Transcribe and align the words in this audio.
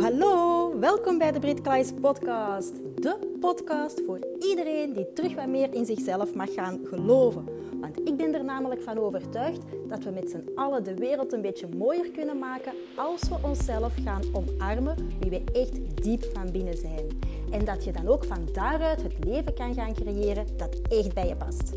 hallo. 0.00 0.78
Welkom 0.78 1.18
bij 1.18 1.32
de 1.32 1.38
Brit 1.38 1.60
Klaes 1.60 1.92
podcast. 2.00 2.72
De 2.94 3.36
podcast 3.40 4.00
voor 4.06 4.18
iedereen 4.38 4.92
die 4.92 5.12
terug 5.12 5.34
wat 5.34 5.46
meer 5.46 5.74
in 5.74 5.84
zichzelf 5.86 6.34
mag 6.34 6.54
gaan 6.54 6.80
geloven. 6.84 7.44
Want 7.80 7.98
ik 8.08 8.16
ben 8.16 8.34
er 8.34 8.44
namelijk 8.44 8.82
van 8.82 8.98
overtuigd 8.98 9.60
dat 9.88 10.04
we 10.04 10.10
met 10.10 10.30
z'n 10.30 10.50
allen 10.54 10.84
de 10.84 10.94
wereld 10.94 11.32
een 11.32 11.40
beetje 11.40 11.68
mooier 11.76 12.10
kunnen 12.10 12.38
maken 12.38 12.72
als 12.96 13.20
we 13.28 13.36
onszelf 13.42 13.94
gaan 14.04 14.22
omarmen 14.32 14.96
wie 15.20 15.30
we 15.30 15.42
echt 15.52 16.02
diep 16.02 16.24
van 16.32 16.52
binnen 16.52 16.76
zijn. 16.76 17.18
En 17.50 17.64
dat 17.64 17.84
je 17.84 17.92
dan 17.92 18.08
ook 18.08 18.24
van 18.24 18.48
daaruit 18.52 19.02
het 19.02 19.24
leven 19.24 19.54
kan 19.54 19.74
gaan 19.74 19.94
creëren 19.94 20.46
dat 20.56 20.80
echt 20.88 21.14
bij 21.14 21.28
je 21.28 21.36
past. 21.36 21.72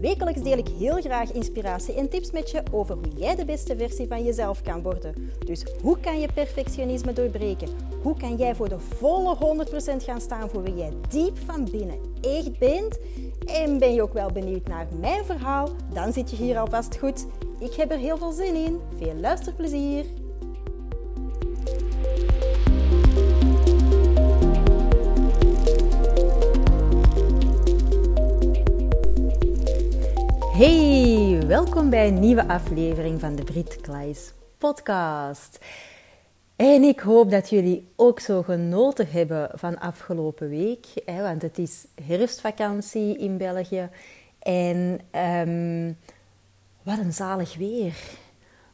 Wekelijks 0.00 0.42
deel 0.42 0.58
ik 0.58 0.68
heel 0.78 1.00
graag 1.00 1.32
inspiratie 1.32 1.94
en 1.94 2.08
tips 2.08 2.30
met 2.30 2.50
je 2.50 2.62
over 2.70 2.94
hoe 2.94 3.12
jij 3.16 3.34
de 3.34 3.44
beste 3.44 3.76
versie 3.76 4.06
van 4.06 4.24
jezelf 4.24 4.62
kan 4.62 4.82
worden. 4.82 5.30
Dus 5.44 5.64
hoe 5.82 6.00
kan 6.00 6.20
je 6.20 6.28
perfectionisme 6.34 7.12
doorbreken? 7.12 7.68
Hoe 8.02 8.16
kan 8.16 8.36
jij 8.36 8.54
voor 8.54 8.68
de 8.68 8.78
volle 8.78 9.66
100% 10.00 10.04
gaan 10.04 10.20
staan 10.20 10.48
voor 10.48 10.62
wie 10.62 10.74
jij 10.74 10.92
diep 11.08 11.38
van 11.38 11.68
binnen 11.70 11.98
echt 12.20 12.58
bent? 12.58 12.98
En 13.44 13.78
ben 13.78 13.94
je 13.94 14.02
ook 14.02 14.12
wel 14.12 14.32
benieuwd 14.32 14.66
naar 14.66 14.88
mijn 15.00 15.24
verhaal? 15.24 15.68
Dan 15.92 16.12
zit 16.12 16.30
je 16.30 16.36
hier 16.36 16.58
alvast 16.58 16.98
goed. 16.98 17.26
Ik 17.58 17.74
heb 17.74 17.90
er 17.90 17.98
heel 17.98 18.16
veel 18.16 18.32
zin 18.32 18.54
in. 18.54 18.80
Veel 18.98 19.14
luisterplezier! 19.14 20.23
Hey, 30.54 31.42
welkom 31.46 31.90
bij 31.90 32.08
een 32.08 32.20
nieuwe 32.20 32.48
aflevering 32.48 33.20
van 33.20 33.36
de 33.36 33.44
Brit 33.44 33.80
Klaes 33.80 34.32
podcast. 34.58 35.58
En 36.56 36.82
ik 36.82 37.00
hoop 37.00 37.30
dat 37.30 37.50
jullie 37.50 37.88
ook 37.96 38.20
zo 38.20 38.42
genoten 38.42 39.10
hebben 39.10 39.50
van 39.52 39.78
afgelopen 39.78 40.48
week, 40.48 40.86
hè, 41.04 41.22
want 41.22 41.42
het 41.42 41.58
is 41.58 41.86
herfstvakantie 42.04 43.18
in 43.18 43.36
België. 43.36 43.88
En 44.38 45.00
um, 45.48 45.98
wat 46.82 46.98
een 46.98 47.12
zalig 47.12 47.56
weer. 47.56 47.94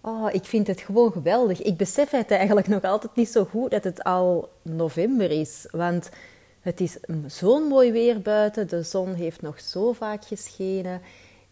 Oh, 0.00 0.28
ik 0.32 0.44
vind 0.44 0.66
het 0.66 0.80
gewoon 0.80 1.12
geweldig. 1.12 1.62
Ik 1.62 1.76
besef 1.76 2.10
het 2.10 2.30
eigenlijk 2.30 2.68
nog 2.68 2.82
altijd 2.82 3.16
niet 3.16 3.28
zo 3.28 3.44
goed 3.44 3.70
dat 3.70 3.84
het 3.84 4.04
al 4.04 4.48
november 4.62 5.30
is. 5.30 5.66
Want 5.70 6.10
het 6.60 6.80
is 6.80 6.98
zo'n 7.26 7.62
mooi 7.62 7.92
weer 7.92 8.20
buiten. 8.20 8.68
De 8.68 8.82
zon 8.82 9.14
heeft 9.14 9.42
nog 9.42 9.60
zo 9.60 9.92
vaak 9.92 10.24
geschenen. 10.24 11.00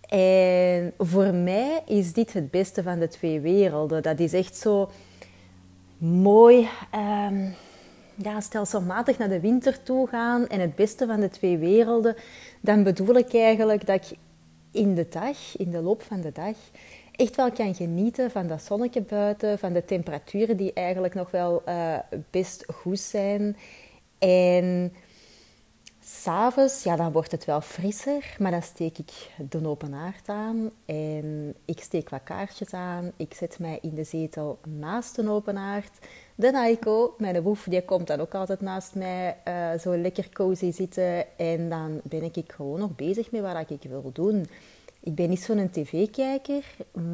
En 0.09 0.92
voor 0.98 1.34
mij 1.34 1.83
is 1.87 2.12
dit 2.12 2.33
het 2.33 2.51
beste 2.51 2.83
van 2.83 2.98
de 2.98 3.09
twee 3.09 3.41
werelden. 3.41 4.03
Dat 4.03 4.19
is 4.19 4.33
echt 4.33 4.56
zo 4.56 4.91
mooi 5.98 6.69
um, 6.95 7.55
ja, 8.15 8.41
stelselmatig 8.41 9.19
naar 9.19 9.28
de 9.28 9.41
winter 9.41 9.83
toe 9.83 10.09
gaan 10.09 10.47
en 10.48 10.61
het 10.61 10.75
beste 10.75 11.06
van 11.06 11.20
de 11.20 11.28
twee 11.28 11.59
werelden. 11.59 12.17
Dan 12.61 12.83
bedoel 12.83 13.15
ik 13.15 13.34
eigenlijk 13.34 13.87
dat 13.87 14.11
ik 14.11 14.19
in 14.70 14.95
de 14.95 15.06
dag, 15.09 15.56
in 15.56 15.70
de 15.70 15.81
loop 15.81 16.03
van 16.03 16.20
de 16.20 16.33
dag, 16.33 16.55
echt 17.12 17.37
wel 17.37 17.53
kan 17.53 17.75
genieten 17.75 18.31
van 18.31 18.47
dat 18.47 18.62
zonnetje 18.62 19.03
buiten, 19.03 19.59
van 19.59 19.72
de 19.72 19.84
temperaturen 19.84 20.56
die 20.56 20.72
eigenlijk 20.72 21.15
nog 21.15 21.31
wel 21.31 21.62
uh, 21.69 21.98
best 22.31 22.65
goed 22.72 23.00
zijn. 23.00 23.56
En 24.19 24.93
S'avonds, 26.11 26.83
ja, 26.83 26.97
dan 26.97 27.12
wordt 27.12 27.33
het 27.33 27.45
wel 27.45 27.61
frisser, 27.61 28.37
maar 28.39 28.51
dan 28.51 28.62
steek 28.62 28.98
ik 28.98 29.31
de 29.51 29.67
open 29.67 29.92
haard 29.92 30.28
aan 30.28 30.70
en 30.84 31.55
ik 31.65 31.81
steek 31.81 32.09
wat 32.09 32.23
kaartjes 32.25 32.73
aan. 32.73 33.12
Ik 33.17 33.34
zet 33.34 33.59
mij 33.59 33.78
in 33.83 33.95
de 33.95 34.05
zetel 34.05 34.59
naast 34.67 35.17
de 35.17 35.31
open 35.31 35.56
haard. 35.56 35.98
De 36.34 36.50
Naiko, 36.50 37.15
mijn 37.19 37.42
woef, 37.42 37.65
die 37.65 37.84
komt 37.84 38.06
dan 38.06 38.20
ook 38.20 38.34
altijd 38.34 38.61
naast 38.61 38.95
mij 38.95 39.37
uh, 39.48 39.78
zo 39.81 39.97
lekker 39.97 40.28
cozy 40.33 40.73
zitten. 40.73 41.39
En 41.39 41.69
dan 41.69 42.00
ben 42.03 42.22
ik 42.22 42.53
gewoon 42.53 42.78
nog 42.78 42.97
bezig 42.97 43.31
met 43.31 43.43
wat 43.43 43.71
ik 43.71 43.82
wil 43.82 44.11
doen. 44.12 44.47
Ik 45.00 45.15
ben 45.15 45.28
niet 45.28 45.43
zo'n 45.43 45.71
tv-kijker, 45.71 46.65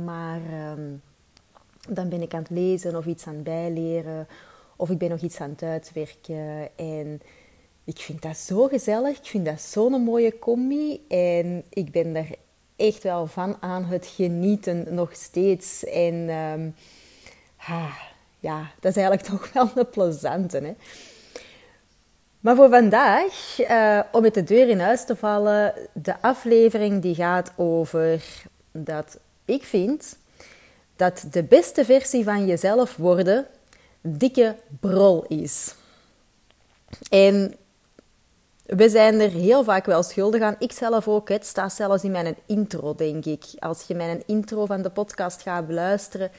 maar 0.04 0.40
um, 0.78 1.02
dan 1.88 2.08
ben 2.08 2.22
ik 2.22 2.34
aan 2.34 2.42
het 2.42 2.50
lezen 2.50 2.96
of 2.96 3.06
iets 3.06 3.26
aan 3.26 3.34
het 3.34 3.44
bijleren. 3.44 4.26
Of 4.76 4.90
ik 4.90 4.98
ben 4.98 5.10
nog 5.10 5.20
iets 5.20 5.40
aan 5.40 5.50
het 5.50 5.62
uitwerken 5.62 6.68
en... 6.76 7.20
Ik 7.84 7.98
vind 7.98 8.22
dat 8.22 8.36
zo 8.36 8.66
gezellig. 8.66 9.18
Ik 9.18 9.26
vind 9.26 9.44
dat 9.44 9.60
zo'n 9.60 10.02
mooie 10.02 10.38
combi. 10.38 11.04
En 11.08 11.64
ik 11.68 11.90
ben 11.90 12.12
daar 12.12 12.30
echt 12.76 13.02
wel 13.02 13.26
van 13.26 13.56
aan 13.60 13.84
het 13.84 14.06
genieten 14.06 14.94
nog 14.94 15.08
steeds. 15.12 15.84
En 15.84 16.14
um, 16.14 16.74
ja, 18.40 18.70
dat 18.80 18.96
is 18.96 19.02
eigenlijk 19.02 19.26
toch 19.30 19.52
wel 19.52 19.70
een 19.74 19.88
plezante. 19.88 20.58
Hè? 20.58 20.74
Maar 22.40 22.56
voor 22.56 22.68
vandaag, 22.68 23.58
uh, 23.58 24.00
om 24.12 24.22
met 24.22 24.34
de 24.34 24.44
deur 24.44 24.68
in 24.68 24.80
huis 24.80 25.04
te 25.04 25.16
vallen, 25.16 25.74
de 25.92 26.20
aflevering 26.20 27.02
die 27.02 27.14
gaat 27.14 27.52
over 27.56 28.24
dat 28.72 29.18
ik 29.44 29.62
vind 29.62 30.16
dat 30.96 31.24
de 31.30 31.42
beste 31.42 31.84
versie 31.84 32.24
van 32.24 32.46
jezelf 32.46 32.96
worden 32.96 33.46
dikke 34.00 34.56
brol 34.80 35.24
is. 35.24 35.74
En 37.10 37.54
we 38.64 38.88
zijn 38.88 39.20
er 39.20 39.30
heel 39.30 39.64
vaak 39.64 39.86
wel 39.86 40.02
schuldig 40.02 40.40
aan. 40.40 40.56
Ik 40.58 40.72
zelf 40.72 41.08
ook. 41.08 41.28
Het 41.28 41.46
staat 41.46 41.72
zelfs 41.72 42.04
in 42.04 42.10
mijn 42.10 42.36
intro, 42.46 42.94
denk 42.94 43.24
ik. 43.24 43.44
Als 43.58 43.84
je 43.86 43.94
mijn 43.94 44.22
intro 44.26 44.66
van 44.66 44.82
de 44.82 44.90
podcast 44.90 45.42
gaat 45.42 45.66
beluisteren, 45.66 46.30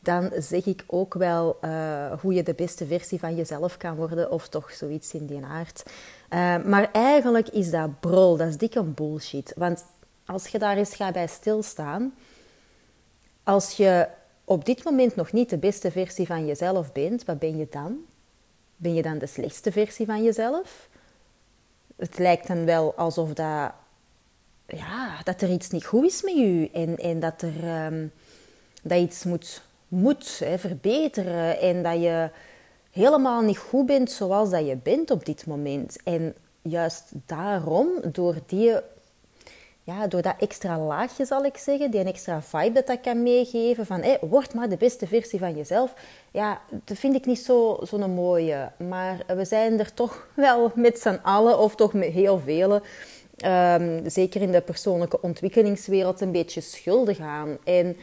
dan 0.00 0.30
zeg 0.38 0.66
ik 0.66 0.84
ook 0.86 1.14
wel 1.14 1.58
uh, 1.64 2.12
hoe 2.20 2.34
je 2.34 2.42
de 2.42 2.54
beste 2.54 2.86
versie 2.86 3.18
van 3.18 3.34
jezelf 3.34 3.76
kan 3.76 3.96
worden, 3.96 4.30
of 4.30 4.48
toch 4.48 4.70
zoiets 4.70 5.14
in 5.14 5.26
die 5.26 5.44
aard. 5.44 5.82
Uh, 6.30 6.64
maar 6.64 6.90
eigenlijk 6.92 7.48
is 7.48 7.70
dat 7.70 8.00
brol, 8.00 8.36
dat 8.36 8.48
is 8.48 8.56
dikke 8.56 8.82
bullshit. 8.82 9.52
Want 9.56 9.84
als 10.26 10.46
je 10.46 10.58
daar 10.58 10.76
eens 10.76 10.94
gaat 10.94 11.12
bij 11.12 11.26
stilstaan, 11.26 12.14
als 13.42 13.72
je 13.72 14.08
op 14.44 14.64
dit 14.64 14.84
moment 14.84 15.16
nog 15.16 15.32
niet 15.32 15.50
de 15.50 15.58
beste 15.58 15.90
versie 15.90 16.26
van 16.26 16.46
jezelf 16.46 16.92
bent, 16.92 17.24
wat 17.24 17.38
ben 17.38 17.56
je 17.56 17.66
dan? 17.70 17.98
Ben 18.76 18.94
je 18.94 19.02
dan 19.02 19.18
de 19.18 19.26
slechtste 19.26 19.72
versie 19.72 20.06
van 20.06 20.22
jezelf? 20.22 20.88
Het 21.96 22.18
lijkt 22.18 22.46
dan 22.46 22.64
wel 22.64 22.94
alsof 22.94 23.32
dat, 23.32 23.72
ja, 24.66 25.20
dat 25.24 25.40
er 25.40 25.50
iets 25.50 25.70
niet 25.70 25.84
goed 25.84 26.04
is 26.04 26.22
met 26.22 26.36
je 26.36 26.70
en, 26.72 26.96
en 26.96 27.20
dat 27.20 27.42
er 27.42 27.86
um, 27.86 28.12
dat 28.82 28.98
iets 28.98 29.24
moet, 29.24 29.62
moet 29.88 30.38
hè, 30.38 30.58
verbeteren 30.58 31.60
en 31.60 31.82
dat 31.82 32.02
je 32.02 32.30
helemaal 32.90 33.42
niet 33.42 33.58
goed 33.58 33.86
bent 33.86 34.10
zoals 34.10 34.50
dat 34.50 34.66
je 34.66 34.76
bent 34.76 35.10
op 35.10 35.26
dit 35.26 35.46
moment. 35.46 36.02
En 36.02 36.34
juist 36.62 37.04
daarom, 37.26 37.88
door 38.12 38.34
die 38.46 38.74
ja, 39.86 40.06
door 40.06 40.22
dat 40.22 40.34
extra 40.38 40.78
laagje 40.78 41.24
zal 41.24 41.44
ik 41.44 41.56
zeggen, 41.56 41.90
die 41.90 42.00
een 42.00 42.06
extra 42.06 42.42
vibe 42.42 42.72
dat 42.72 42.86
dat 42.86 43.00
kan 43.00 43.22
meegeven 43.22 43.86
van 43.86 44.04
word 44.20 44.54
maar 44.54 44.68
de 44.68 44.76
beste 44.76 45.06
versie 45.06 45.38
van 45.38 45.56
jezelf. 45.56 45.94
Ja, 46.30 46.60
dat 46.84 46.98
vind 46.98 47.14
ik 47.14 47.26
niet 47.26 47.38
zo'n 47.38 47.86
zo 47.86 48.08
mooie. 48.08 48.70
Maar 48.88 49.24
we 49.26 49.44
zijn 49.44 49.78
er 49.78 49.94
toch 49.94 50.26
wel 50.34 50.72
met 50.74 50.98
z'n 50.98 51.20
allen, 51.22 51.58
of 51.58 51.74
toch 51.74 51.92
met 51.92 52.08
heel 52.08 52.38
velen, 52.38 52.82
um, 53.44 54.10
zeker 54.10 54.40
in 54.42 54.52
de 54.52 54.60
persoonlijke 54.60 55.22
ontwikkelingswereld, 55.22 56.20
een 56.20 56.32
beetje 56.32 56.60
schuldig 56.60 57.18
aan. 57.18 57.56
En 57.64 57.96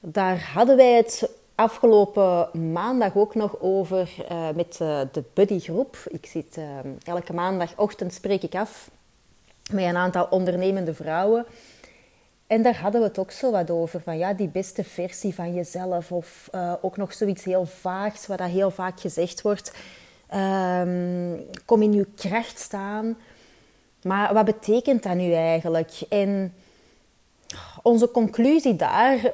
daar 0.00 0.50
hadden 0.54 0.76
wij 0.76 0.96
het 0.96 1.30
afgelopen 1.54 2.72
maandag 2.72 3.16
ook 3.16 3.34
nog 3.34 3.60
over 3.60 4.10
uh, 4.30 4.48
met 4.54 4.78
uh, 4.82 5.00
de 5.12 5.24
buddygroep. 5.32 5.96
Ik 6.08 6.26
zit 6.26 6.56
uh, 6.58 6.64
elke 7.04 7.32
maandagochtend 7.32 8.12
spreek 8.12 8.42
ik 8.42 8.54
af 8.54 8.90
met 9.72 9.84
een 9.84 9.96
aantal 9.96 10.26
ondernemende 10.30 10.94
vrouwen. 10.94 11.46
En 12.46 12.62
daar 12.62 12.80
hadden 12.80 13.00
we 13.00 13.06
het 13.06 13.18
ook 13.18 13.30
zo 13.30 13.50
wat 13.50 13.70
over, 13.70 14.00
van 14.00 14.18
ja, 14.18 14.32
die 14.32 14.48
beste 14.48 14.84
versie 14.84 15.34
van 15.34 15.54
jezelf. 15.54 16.12
Of 16.12 16.48
uh, 16.54 16.72
ook 16.80 16.96
nog 16.96 17.12
zoiets 17.12 17.44
heel 17.44 17.66
vaags, 17.66 18.26
wat 18.26 18.38
dat 18.38 18.48
heel 18.48 18.70
vaak 18.70 19.00
gezegd 19.00 19.42
wordt. 19.42 19.72
Um, 20.34 21.46
kom 21.64 21.82
in 21.82 21.92
je 21.92 22.06
kracht 22.14 22.58
staan. 22.58 23.18
Maar 24.02 24.34
wat 24.34 24.44
betekent 24.44 25.02
dat 25.02 25.14
nu 25.14 25.32
eigenlijk? 25.32 26.00
En 26.08 26.54
onze 27.82 28.10
conclusie 28.10 28.76
daar, 28.76 29.32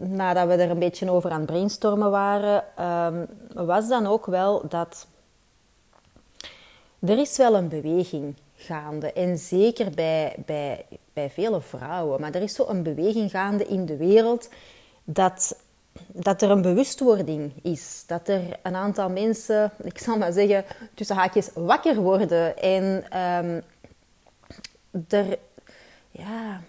nadat 0.00 0.46
we 0.46 0.54
er 0.54 0.70
een 0.70 0.78
beetje 0.78 1.10
over 1.10 1.30
aan 1.30 1.40
het 1.40 1.50
brainstormen 1.50 2.10
waren, 2.10 2.64
um, 2.80 3.26
was 3.66 3.88
dan 3.88 4.06
ook 4.06 4.26
wel 4.26 4.68
dat 4.68 5.06
er 7.00 7.18
is 7.18 7.36
wel 7.36 7.54
een 7.54 7.68
beweging 7.68 8.34
gaande. 8.64 9.12
En 9.12 9.38
zeker 9.38 9.90
bij, 9.90 10.36
bij, 10.46 10.84
bij 11.12 11.30
vele 11.30 11.60
vrouwen. 11.60 12.20
Maar 12.20 12.34
er 12.34 12.42
is 12.42 12.54
zo 12.54 12.66
een 12.68 12.82
beweging 12.82 13.30
gaande 13.30 13.66
in 13.66 13.86
de 13.86 13.96
wereld 13.96 14.48
dat, 15.04 15.58
dat 16.06 16.42
er 16.42 16.50
een 16.50 16.62
bewustwording 16.62 17.52
is. 17.62 18.04
Dat 18.06 18.28
er 18.28 18.42
een 18.62 18.74
aantal 18.74 19.10
mensen, 19.10 19.72
ik 19.82 19.98
zal 19.98 20.18
maar 20.18 20.32
zeggen, 20.32 20.64
tussen 20.94 21.16
haakjes 21.16 21.50
wakker 21.54 21.96
worden. 21.96 22.58
En 22.58 23.04
um, 23.20 23.62
er, 25.08 25.38
ja, 26.10 26.60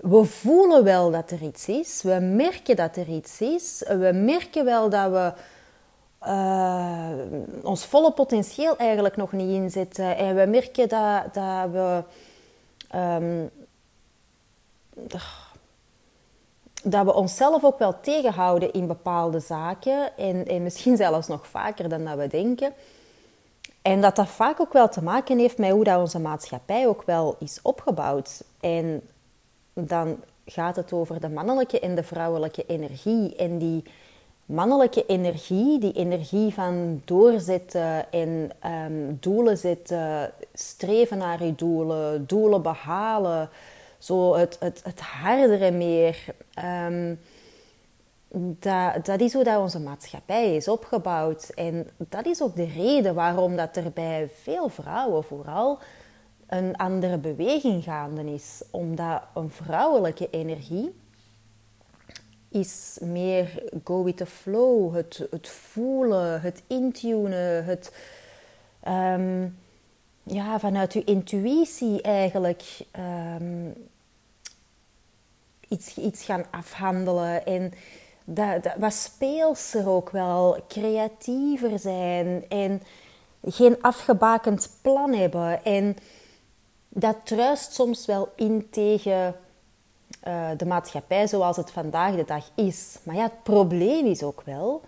we 0.00 0.24
voelen 0.24 0.84
wel 0.84 1.10
dat 1.10 1.30
er 1.30 1.42
iets 1.42 1.68
is. 1.68 2.02
We 2.02 2.18
merken 2.20 2.76
dat 2.76 2.96
er 2.96 3.08
iets 3.08 3.40
is. 3.40 3.82
We 3.86 4.10
merken 4.14 4.64
wel 4.64 4.88
dat 4.88 5.10
we 5.10 5.32
uh, 6.22 7.10
ons 7.62 7.84
volle 7.84 8.12
potentieel 8.12 8.76
eigenlijk 8.76 9.16
nog 9.16 9.32
niet 9.32 9.50
inzetten. 9.50 10.16
En 10.16 10.36
we 10.36 10.46
merken 10.46 10.88
dat, 10.88 11.34
dat 11.34 11.70
we. 11.70 12.02
Um, 12.94 13.50
dat 16.82 17.04
we 17.04 17.14
onszelf 17.14 17.64
ook 17.64 17.78
wel 17.78 18.00
tegenhouden 18.00 18.72
in 18.72 18.86
bepaalde 18.86 19.40
zaken. 19.40 20.16
En, 20.16 20.46
en 20.46 20.62
misschien 20.62 20.96
zelfs 21.06 21.26
nog 21.26 21.46
vaker 21.46 21.88
dan 21.88 22.04
dat 22.04 22.16
we 22.16 22.26
denken. 22.26 22.72
En 23.82 24.00
dat 24.00 24.16
dat 24.16 24.28
vaak 24.28 24.60
ook 24.60 24.72
wel 24.72 24.88
te 24.88 25.02
maken 25.02 25.38
heeft 25.38 25.58
met 25.58 25.70
hoe 25.70 25.84
dat 25.84 26.00
onze 26.00 26.20
maatschappij 26.20 26.86
ook 26.86 27.02
wel 27.02 27.36
is 27.38 27.58
opgebouwd. 27.62 28.44
En 28.60 29.02
dan 29.72 30.16
gaat 30.44 30.76
het 30.76 30.92
over 30.92 31.20
de 31.20 31.28
mannelijke 31.28 31.80
en 31.80 31.94
de 31.94 32.02
vrouwelijke 32.02 32.64
energie. 32.66 33.36
En 33.36 33.58
die 33.58 33.84
mannelijke 34.48 35.06
energie, 35.06 35.78
die 35.78 35.92
energie 35.92 36.54
van 36.54 37.02
doorzetten 37.04 38.12
en 38.12 38.50
um, 38.66 39.16
doelen 39.20 39.58
zetten, 39.58 40.32
streven 40.54 41.18
naar 41.18 41.44
je 41.44 41.54
doelen, 41.54 42.26
doelen 42.26 42.62
behalen, 42.62 43.48
zo 43.98 44.34
het, 44.34 44.56
het, 44.60 44.80
het 44.84 45.00
hardere 45.00 45.70
meer. 45.70 46.24
Um, 46.86 47.20
dat, 48.58 49.06
dat 49.06 49.20
is 49.20 49.32
hoe 49.32 49.44
dat 49.44 49.60
onze 49.60 49.80
maatschappij 49.80 50.56
is 50.56 50.68
opgebouwd. 50.68 51.48
En 51.54 51.86
dat 51.96 52.26
is 52.26 52.42
ook 52.42 52.56
de 52.56 52.68
reden 52.76 53.14
waarom 53.14 53.56
dat 53.56 53.76
er 53.76 53.90
bij 53.92 54.30
veel 54.42 54.68
vrouwen 54.68 55.24
vooral 55.24 55.78
een 56.46 56.76
andere 56.76 57.18
beweging 57.18 57.84
gaande 57.84 58.32
is. 58.34 58.62
Omdat 58.70 59.22
een 59.34 59.50
vrouwelijke 59.50 60.30
energie 60.30 60.94
is 62.48 62.98
meer 63.00 63.62
go 63.84 64.04
with 64.04 64.16
the 64.16 64.26
flow. 64.26 64.94
Het, 64.94 65.26
het 65.30 65.48
voelen, 65.48 66.40
het 66.40 66.62
intunen, 66.66 67.64
het... 67.64 67.92
Um, 68.88 69.58
ja, 70.22 70.58
vanuit 70.58 70.92
je 70.92 71.04
intuïtie 71.04 72.02
eigenlijk 72.02 72.62
um, 73.40 73.74
iets, 75.68 75.96
iets 75.96 76.24
gaan 76.24 76.44
afhandelen. 76.50 77.46
En 77.46 77.72
dat, 78.24 78.62
dat, 78.62 78.74
wat 78.78 78.92
speelser 78.92 79.88
ook 79.88 80.10
wel, 80.10 80.64
creatiever 80.68 81.78
zijn 81.78 82.44
en 82.48 82.82
geen 83.42 83.82
afgebakend 83.82 84.70
plan 84.82 85.12
hebben. 85.12 85.64
En 85.64 85.96
dat 86.88 87.16
truist 87.24 87.72
soms 87.72 88.06
wel 88.06 88.32
in 88.36 88.66
tegen 88.70 89.34
uh, 90.26 90.48
de 90.56 90.66
maatschappij 90.66 91.26
zoals 91.26 91.56
het 91.56 91.70
vandaag 91.70 92.14
de 92.14 92.24
dag 92.24 92.50
is. 92.54 92.98
Maar 93.02 93.14
ja, 93.14 93.22
het 93.22 93.42
probleem 93.42 94.06
is 94.06 94.22
ook 94.22 94.42
wel 94.44 94.82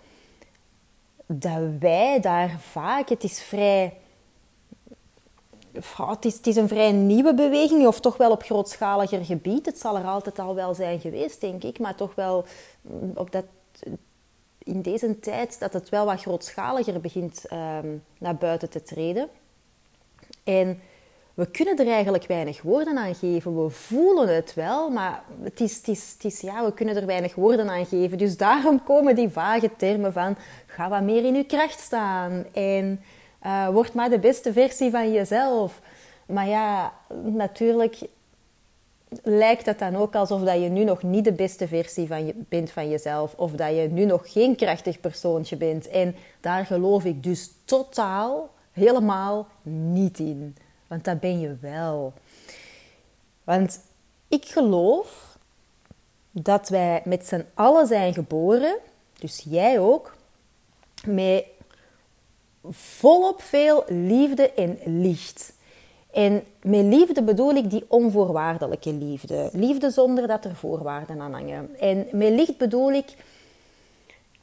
dat 1.25 1.61
wij 1.79 2.19
daar 2.19 2.59
vaak, 2.59 3.09
het 3.09 3.23
is 3.23 3.41
vrij. 3.41 3.93
Het 5.97 6.25
is, 6.25 6.39
is 6.41 6.55
een 6.55 6.67
vrij 6.67 6.91
nieuwe 6.91 7.33
beweging, 7.33 7.87
of 7.87 7.99
toch 7.99 8.17
wel 8.17 8.31
op 8.31 8.43
grootschaliger 8.43 9.25
gebied. 9.25 9.65
Het 9.65 9.79
zal 9.79 9.97
er 9.97 10.05
altijd 10.05 10.39
al 10.39 10.55
wel 10.55 10.73
zijn 10.73 10.99
geweest, 10.99 11.41
denk 11.41 11.63
ik, 11.63 11.79
maar 11.79 11.95
toch 11.95 12.15
wel 12.15 12.45
mm, 12.81 13.11
op 13.15 13.31
dat, 13.31 13.45
in 14.57 14.81
deze 14.81 15.19
tijd 15.19 15.59
dat 15.59 15.73
het 15.73 15.89
wel 15.89 16.05
wat 16.05 16.21
grootschaliger 16.21 17.01
begint 17.01 17.45
um, 17.53 18.03
naar 18.17 18.35
buiten 18.35 18.69
te 18.69 18.83
treden. 18.83 19.29
En 20.43 20.79
we 21.41 21.51
kunnen 21.51 21.77
er 21.77 21.87
eigenlijk 21.87 22.25
weinig 22.25 22.61
woorden 22.61 22.97
aan 22.97 23.15
geven. 23.15 23.63
We 23.63 23.69
voelen 23.69 24.35
het 24.35 24.53
wel, 24.53 24.89
maar 24.89 25.23
het 25.43 25.59
is, 25.59 25.77
het 25.77 25.87
is, 25.87 26.11
het 26.13 26.23
is, 26.25 26.41
ja, 26.41 26.65
we 26.65 26.73
kunnen 26.73 26.95
er 26.95 27.05
weinig 27.05 27.35
woorden 27.35 27.69
aan 27.69 27.85
geven. 27.85 28.17
Dus 28.17 28.37
daarom 28.37 28.83
komen 28.83 29.15
die 29.15 29.29
vage 29.29 29.71
termen 29.77 30.13
van 30.13 30.35
ga 30.65 30.89
wat 30.89 31.01
meer 31.01 31.25
in 31.25 31.35
je 31.35 31.43
kracht 31.43 31.79
staan 31.79 32.45
en 32.53 33.01
uh, 33.45 33.69
word 33.69 33.93
maar 33.93 34.09
de 34.09 34.19
beste 34.19 34.53
versie 34.53 34.91
van 34.91 35.11
jezelf. 35.11 35.81
Maar 36.25 36.47
ja, 36.47 36.93
natuurlijk 37.23 37.97
lijkt 39.23 39.65
het 39.65 39.79
dan 39.79 39.95
ook 39.95 40.15
alsof 40.15 40.41
dat 40.41 40.61
je 40.61 40.69
nu 40.69 40.83
nog 40.83 41.03
niet 41.03 41.23
de 41.23 41.33
beste 41.33 41.67
versie 41.67 42.07
van 42.07 42.31
bent 42.35 42.71
van 42.71 42.89
jezelf. 42.89 43.33
Of 43.37 43.51
dat 43.51 43.75
je 43.75 43.87
nu 43.91 44.05
nog 44.05 44.31
geen 44.31 44.55
krachtig 44.55 44.99
persoontje 44.99 45.55
bent. 45.55 45.87
En 45.87 46.15
daar 46.39 46.65
geloof 46.65 47.05
ik 47.05 47.23
dus 47.23 47.51
totaal, 47.65 48.49
helemaal 48.71 49.47
niet 49.63 50.19
in. 50.19 50.55
Want 50.91 51.05
dat 51.05 51.19
ben 51.19 51.39
je 51.39 51.55
wel. 51.61 52.13
Want 53.43 53.81
ik 54.27 54.45
geloof 54.45 55.37
dat 56.31 56.69
wij 56.69 57.01
met 57.05 57.27
z'n 57.27 57.45
allen 57.53 57.87
zijn 57.87 58.13
geboren, 58.13 58.77
dus 59.19 59.45
jij 59.49 59.79
ook, 59.79 60.15
met 61.05 61.45
volop 62.69 63.41
veel 63.41 63.83
liefde 63.87 64.51
en 64.51 64.79
licht. 64.85 65.53
En 66.11 66.43
met 66.61 66.83
liefde 66.85 67.23
bedoel 67.23 67.53
ik 67.53 67.69
die 67.69 67.85
onvoorwaardelijke 67.87 68.93
liefde. 68.93 69.49
Liefde 69.53 69.89
zonder 69.89 70.27
dat 70.27 70.45
er 70.45 70.55
voorwaarden 70.55 71.21
aan 71.21 71.33
hangen. 71.33 71.79
En 71.79 72.07
met 72.11 72.29
licht 72.29 72.57
bedoel 72.57 72.91
ik 72.91 73.15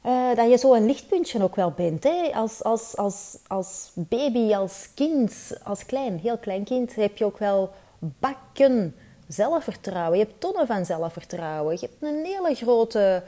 uh, 0.05 0.35
dat 0.35 0.49
je 0.49 0.57
zo 0.57 0.73
een 0.73 0.85
lichtpuntje 0.85 1.43
ook 1.43 1.55
wel 1.55 1.71
bent. 1.71 2.03
Hè? 2.03 2.31
Als, 2.33 2.63
als, 2.63 2.97
als, 2.97 3.37
als 3.47 3.91
baby, 3.93 4.53
als 4.53 4.89
kind, 4.93 5.33
als 5.63 5.85
klein, 5.85 6.19
heel 6.19 6.37
klein 6.37 6.63
kind, 6.63 6.95
heb 6.95 7.17
je 7.17 7.25
ook 7.25 7.37
wel 7.37 7.69
bakken 7.99 8.95
zelfvertrouwen. 9.27 10.17
Je 10.17 10.23
hebt 10.23 10.39
tonnen 10.39 10.67
van 10.67 10.85
zelfvertrouwen. 10.85 11.73
Je 11.73 11.89
hebt 11.89 12.13
een 12.13 12.25
hele 12.25 12.55
grote 12.55 13.23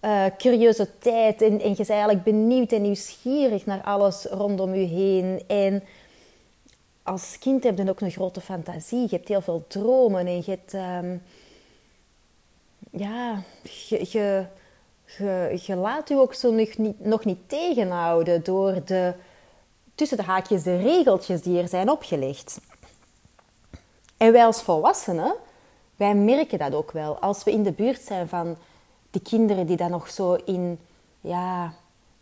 uh, 0.00 0.24
curiositeit. 0.38 1.42
En, 1.42 1.52
je 1.52 1.74
bent 1.76 1.90
eigenlijk 1.90 2.22
benieuwd 2.22 2.72
en 2.72 2.82
nieuwsgierig 2.82 3.66
naar 3.66 3.82
alles 3.82 4.24
rondom 4.24 4.74
je 4.74 4.86
heen. 4.86 5.42
En 5.46 5.82
als 7.02 7.38
kind 7.38 7.64
heb 7.64 7.78
je 7.78 7.88
ook 7.88 8.00
een 8.00 8.10
grote 8.10 8.40
fantasie. 8.40 9.00
Je 9.00 9.16
hebt 9.16 9.28
heel 9.28 9.40
veel 9.40 9.64
dromen. 9.68 10.26
En 10.26 10.36
je 10.36 10.50
hebt... 10.50 10.72
Um, 10.72 11.22
ja, 12.90 13.42
je 13.88 14.44
je, 15.18 15.74
laat 15.76 16.08
je 16.08 16.16
ook 16.16 16.34
zo 16.34 16.52
nog 16.52 16.76
niet, 16.76 17.04
nog 17.04 17.24
niet 17.24 17.48
tegenhouden 17.48 18.44
door 18.44 18.84
de, 18.84 19.14
tussen 19.94 20.16
de 20.16 20.22
haakjes, 20.22 20.62
de 20.62 20.76
regeltjes 20.76 21.42
die 21.42 21.60
er 21.60 21.68
zijn 21.68 21.90
opgelegd. 21.90 22.60
En 24.16 24.32
wij 24.32 24.44
als 24.44 24.62
volwassenen, 24.62 25.34
wij 25.96 26.14
merken 26.14 26.58
dat 26.58 26.74
ook 26.74 26.90
wel. 26.92 27.18
Als 27.18 27.44
we 27.44 27.52
in 27.52 27.62
de 27.62 27.72
buurt 27.72 28.00
zijn 28.00 28.28
van 28.28 28.56
die 29.10 29.22
kinderen 29.22 29.66
die 29.66 29.76
dan 29.76 29.90
nog 29.90 30.10
zo 30.10 30.34
in, 30.34 30.78
ja, 31.20 31.72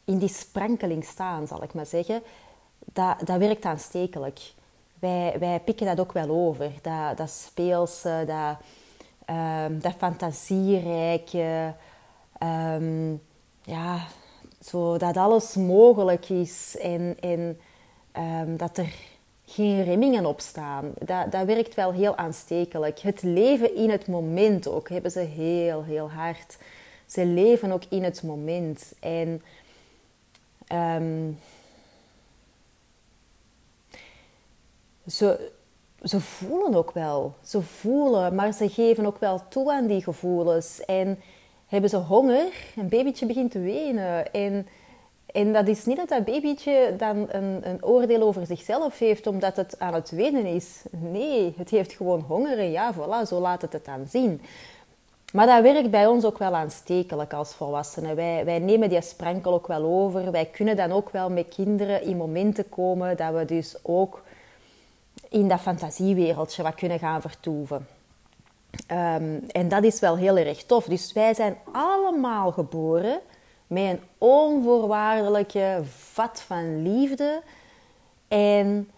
in 0.04 0.18
die 0.18 0.28
sprankeling 0.28 1.04
staan, 1.04 1.46
zal 1.46 1.62
ik 1.62 1.74
maar 1.74 1.86
zeggen, 1.86 2.22
dat, 2.78 3.16
dat 3.24 3.38
werkt 3.38 3.64
aanstekelijk. 3.64 4.40
Wij, 4.98 5.36
wij 5.38 5.60
pikken 5.60 5.86
dat 5.86 6.00
ook 6.00 6.12
wel 6.12 6.28
over. 6.28 6.72
Dat, 6.82 7.16
dat 7.16 7.30
speelse, 7.30 8.24
dat, 8.26 8.56
um, 9.36 9.80
dat 9.80 9.94
fantasierijke, 9.98 11.74
um, 12.42 13.22
ja, 13.62 14.06
zo 14.60 14.96
dat 14.96 15.16
alles 15.16 15.54
mogelijk 15.54 16.28
is 16.28 16.76
en, 16.78 17.16
um, 18.12 18.56
dat 18.56 18.78
er 18.78 18.92
geen 19.44 19.84
remmingen 19.84 20.26
op 20.26 20.40
staan. 20.40 20.92
Dat, 20.98 21.32
dat 21.32 21.44
werkt 21.46 21.74
wel 21.74 21.92
heel 21.92 22.16
aanstekelijk. 22.16 22.98
Het 22.98 23.22
leven 23.22 23.74
in 23.74 23.90
het 23.90 24.06
moment 24.06 24.68
ook 24.68 24.88
hebben 24.88 25.10
ze 25.10 25.20
heel, 25.20 25.84
heel 25.84 26.10
hard. 26.10 26.58
Ze 27.06 27.24
leven 27.24 27.72
ook 27.72 27.84
in 27.88 28.04
het 28.04 28.22
moment. 28.22 28.92
En 29.00 29.42
um, 30.72 31.38
ze, 35.06 35.50
ze 36.02 36.20
voelen 36.20 36.74
ook 36.74 36.90
wel. 36.90 37.34
Ze 37.42 37.62
voelen, 37.62 38.34
maar 38.34 38.52
ze 38.52 38.68
geven 38.68 39.06
ook 39.06 39.18
wel 39.18 39.48
toe 39.48 39.72
aan 39.72 39.86
die 39.86 40.02
gevoelens. 40.02 40.84
En 40.84 41.18
hebben 41.70 41.90
ze 41.90 41.96
honger. 41.96 42.52
Een 42.76 42.88
babytje 42.88 43.26
begint 43.26 43.50
te 43.50 43.58
wenen. 43.58 44.32
En, 44.32 44.66
en 45.26 45.52
dat 45.52 45.68
is 45.68 45.84
niet 45.84 45.96
dat 45.96 46.08
dat 46.08 46.24
babytje 46.24 46.94
dan 46.96 47.26
een, 47.28 47.60
een 47.62 47.84
oordeel 47.84 48.22
over 48.22 48.46
zichzelf 48.46 48.98
heeft 48.98 49.26
omdat 49.26 49.56
het 49.56 49.78
aan 49.78 49.94
het 49.94 50.10
wenen 50.10 50.46
is. 50.46 50.82
Nee, 50.90 51.54
het 51.56 51.70
heeft 51.70 51.92
gewoon 51.92 52.20
honger 52.20 52.58
en 52.58 52.70
ja, 52.70 52.94
voilà, 52.94 53.28
zo 53.28 53.40
laat 53.40 53.62
het 53.62 53.72
het 53.72 53.84
dan 53.84 54.06
zien. 54.08 54.40
Maar 55.32 55.46
dat 55.46 55.62
werkt 55.62 55.90
bij 55.90 56.06
ons 56.06 56.24
ook 56.24 56.38
wel 56.38 56.54
aanstekelijk 56.54 57.32
als 57.32 57.54
volwassenen. 57.54 58.16
Wij, 58.16 58.44
wij 58.44 58.58
nemen 58.58 58.88
die 58.88 59.02
sprankel 59.02 59.52
ook 59.52 59.66
wel 59.66 59.82
over. 59.82 60.30
Wij 60.30 60.46
kunnen 60.46 60.76
dan 60.76 60.92
ook 60.92 61.10
wel 61.10 61.30
met 61.30 61.48
kinderen 61.48 62.02
in 62.02 62.16
momenten 62.16 62.68
komen 62.68 63.16
dat 63.16 63.34
we 63.34 63.44
dus 63.44 63.76
ook 63.82 64.22
in 65.28 65.48
dat 65.48 65.60
fantasiewereldje 65.60 66.62
wat 66.62 66.74
kunnen 66.74 66.98
gaan 66.98 67.20
vertoeven. 67.20 67.86
Ehm, 68.86 69.38
en 69.50 69.68
dat 69.68 69.84
is 69.84 70.00
wel 70.00 70.16
heel 70.16 70.36
erg 70.36 70.64
tof. 70.64 70.84
Dus 70.84 71.12
wij 71.12 71.34
zijn 71.34 71.56
allemaal 71.72 72.52
geboren 72.52 73.20
met 73.66 73.90
een 73.90 74.00
onvoorwaardelijke 74.18 75.80
vat 75.84 76.40
van 76.40 76.82
liefde. 76.82 77.42
En, 78.28 78.90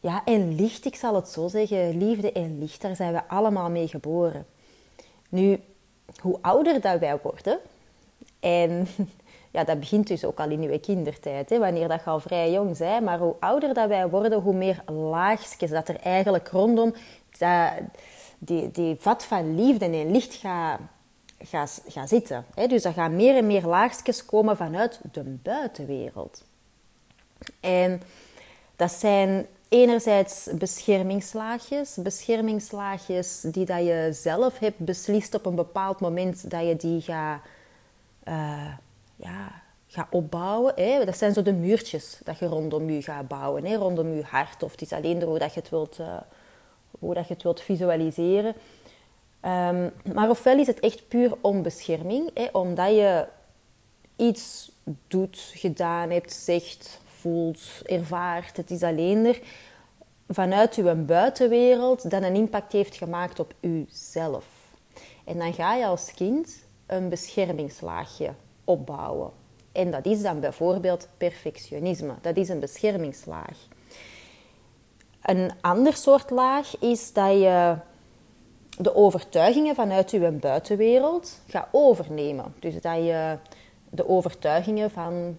ja, 0.00 0.22
en 0.24 0.54
licht, 0.54 0.84
ik 0.84 0.96
zal 0.96 1.14
het 1.14 1.28
zo 1.28 1.48
zeggen. 1.48 1.98
Liefde 1.98 2.32
en 2.32 2.58
licht, 2.58 2.80
daar 2.80 2.96
zijn 2.96 3.12
we 3.12 3.28
allemaal 3.28 3.70
mee 3.70 3.88
geboren. 3.88 4.46
Nu, 5.28 5.60
hoe 6.20 6.38
ouder 6.40 6.80
dat 6.80 6.98
wij 6.98 7.18
worden 7.22 7.58
En 8.40 8.86
ja, 9.54 9.64
dat 9.64 9.80
begint 9.80 10.06
dus 10.06 10.24
ook 10.24 10.40
al 10.40 10.50
in 10.50 10.62
je 10.62 10.78
kindertijd, 10.78 11.50
hè, 11.50 11.58
wanneer 11.58 11.88
dat 11.88 12.00
je 12.04 12.10
al 12.10 12.20
vrij 12.20 12.52
jong 12.52 12.78
bent. 12.78 13.04
Maar 13.04 13.18
hoe 13.18 13.34
ouder 13.40 13.74
dat 13.74 13.88
wij 13.88 14.08
worden, 14.08 14.40
hoe 14.40 14.54
meer 14.54 14.82
laagjes 14.86 15.70
dat 15.70 15.88
er 15.88 16.00
eigenlijk 16.00 16.48
rondom 16.48 16.94
dat, 17.38 17.70
die, 18.38 18.70
die 18.70 18.96
vat 18.98 19.24
van 19.24 19.64
liefde 19.64 19.84
en 19.84 20.10
licht 20.10 20.34
gaat, 20.34 20.80
gaat, 21.38 21.82
gaat 21.86 22.08
zitten. 22.08 22.44
Dus 22.68 22.84
er 22.84 22.92
gaan 22.92 23.16
meer 23.16 23.36
en 23.36 23.46
meer 23.46 23.66
laagjes 23.66 24.24
komen 24.24 24.56
vanuit 24.56 25.00
de 25.12 25.22
buitenwereld. 25.22 26.44
En 27.60 28.02
dat 28.76 28.92
zijn 28.92 29.46
enerzijds 29.68 30.48
beschermingslaagjes. 30.58 31.96
Beschermingslaagjes 31.96 33.40
die 33.40 33.64
dat 33.64 33.84
je 33.84 34.08
zelf 34.12 34.58
hebt 34.58 34.78
beslist 34.78 35.34
op 35.34 35.46
een 35.46 35.54
bepaald 35.54 36.00
moment 36.00 36.50
dat 36.50 36.66
je 36.66 36.76
die 36.76 37.00
gaat, 37.00 37.40
uh, 38.28 38.72
ja, 39.16 39.62
gaat 39.86 40.06
opbouwen. 40.10 41.06
Dat 41.06 41.16
zijn 41.16 41.32
zo 41.32 41.42
de 41.42 41.52
muurtjes 41.52 42.20
dat 42.24 42.38
je 42.38 42.46
rondom 42.46 42.90
je 42.90 43.02
gaat 43.02 43.28
bouwen. 43.28 43.74
Rondom 43.74 44.14
je 44.14 44.22
hart. 44.22 44.62
Of 44.62 44.70
het 44.70 44.82
is 44.82 44.92
alleen 44.92 45.18
door 45.18 45.38
dat 45.38 45.54
je 45.54 45.60
het 45.60 45.70
wilt, 45.70 45.98
uh, 45.98 46.16
hoe 47.04 47.14
dat 47.14 47.28
je 47.28 47.34
het 47.34 47.42
wilt 47.42 47.60
visualiseren. 47.60 48.54
Um, 49.42 49.92
maar 50.14 50.30
ofwel 50.30 50.58
is 50.58 50.66
het 50.66 50.80
echt 50.80 51.08
puur 51.08 51.36
om 51.40 51.62
bescherming. 51.62 52.30
Hè, 52.34 52.48
omdat 52.52 52.88
je 52.88 53.26
iets 54.16 54.72
doet, 55.08 55.38
gedaan 55.54 56.10
hebt, 56.10 56.32
zegt, 56.32 57.00
voelt, 57.20 57.60
ervaart. 57.84 58.56
Het 58.56 58.70
is 58.70 58.82
alleen 58.82 59.24
er 59.26 59.40
vanuit 60.28 60.74
uw 60.74 61.04
buitenwereld 61.04 62.10
dat 62.10 62.22
een 62.22 62.34
impact 62.34 62.72
heeft 62.72 62.96
gemaakt 62.96 63.40
op 63.40 63.54
uzelf. 63.60 64.46
En 65.24 65.38
dan 65.38 65.52
ga 65.52 65.74
je 65.74 65.86
als 65.86 66.12
kind 66.14 66.64
een 66.86 67.08
beschermingslaagje 67.08 68.32
opbouwen. 68.64 69.30
En 69.72 69.90
dat 69.90 70.06
is 70.06 70.22
dan 70.22 70.40
bijvoorbeeld 70.40 71.08
perfectionisme. 71.16 72.14
Dat 72.20 72.36
is 72.36 72.48
een 72.48 72.60
beschermingslaag. 72.60 73.58
Een 75.24 75.52
ander 75.60 75.92
soort 75.92 76.30
laag 76.30 76.78
is 76.80 77.12
dat 77.12 77.32
je 77.32 77.76
de 78.78 78.94
overtuigingen 78.94 79.74
vanuit 79.74 80.10
je 80.10 80.30
buitenwereld 80.30 81.40
gaat 81.46 81.68
overnemen. 81.70 82.54
Dus 82.58 82.80
dat 82.80 82.96
je 82.96 83.38
de 83.90 84.08
overtuigingen 84.08 84.90
van 84.90 85.38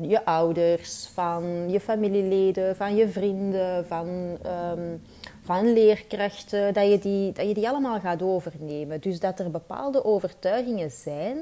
je 0.00 0.24
ouders, 0.24 1.06
van 1.12 1.70
je 1.70 1.80
familieleden, 1.80 2.76
van 2.76 2.96
je 2.96 3.08
vrienden, 3.08 3.86
van, 3.86 4.38
um, 4.76 5.02
van 5.42 5.72
leerkrachten, 5.72 6.74
dat 6.74 6.90
je, 6.90 6.98
die, 6.98 7.32
dat 7.32 7.48
je 7.48 7.54
die 7.54 7.68
allemaal 7.68 8.00
gaat 8.00 8.22
overnemen. 8.22 9.00
Dus 9.00 9.20
dat 9.20 9.38
er 9.38 9.50
bepaalde 9.50 10.04
overtuigingen 10.04 10.90
zijn 10.90 11.38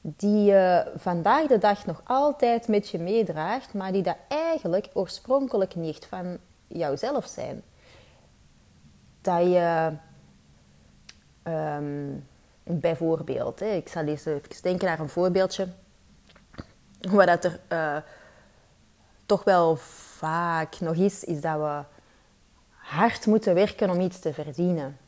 die 0.00 0.44
je 0.44 0.92
vandaag 0.96 1.46
de 1.46 1.58
dag 1.58 1.86
nog 1.86 2.02
altijd 2.04 2.68
met 2.68 2.88
je 2.88 2.98
meedraagt, 2.98 3.74
maar 3.74 3.92
die 3.92 4.02
dat 4.02 4.16
eigenlijk 4.28 4.88
oorspronkelijk 4.92 5.74
niet 5.74 6.06
van 6.06 6.38
jouzelf 6.66 7.26
zijn. 7.26 7.62
Dat 9.20 9.42
je 9.42 9.92
um, 11.44 12.26
bijvoorbeeld, 12.62 13.60
ik 13.60 13.88
zal 13.88 14.04
eens 14.04 14.24
even 14.24 14.62
denken 14.62 14.86
naar 14.86 15.00
een 15.00 15.08
voorbeeldje 15.08 15.68
wat 17.00 17.26
dat 17.26 17.44
er 17.44 17.60
uh, 17.68 17.96
toch 19.26 19.44
wel 19.44 19.76
vaak 20.16 20.80
nog 20.80 20.94
is, 20.94 21.24
is 21.24 21.40
dat 21.40 21.58
we 21.58 21.82
hard 22.70 23.26
moeten 23.26 23.54
werken 23.54 23.90
om 23.90 24.00
iets 24.00 24.18
te 24.18 24.32
verdienen. 24.32 24.98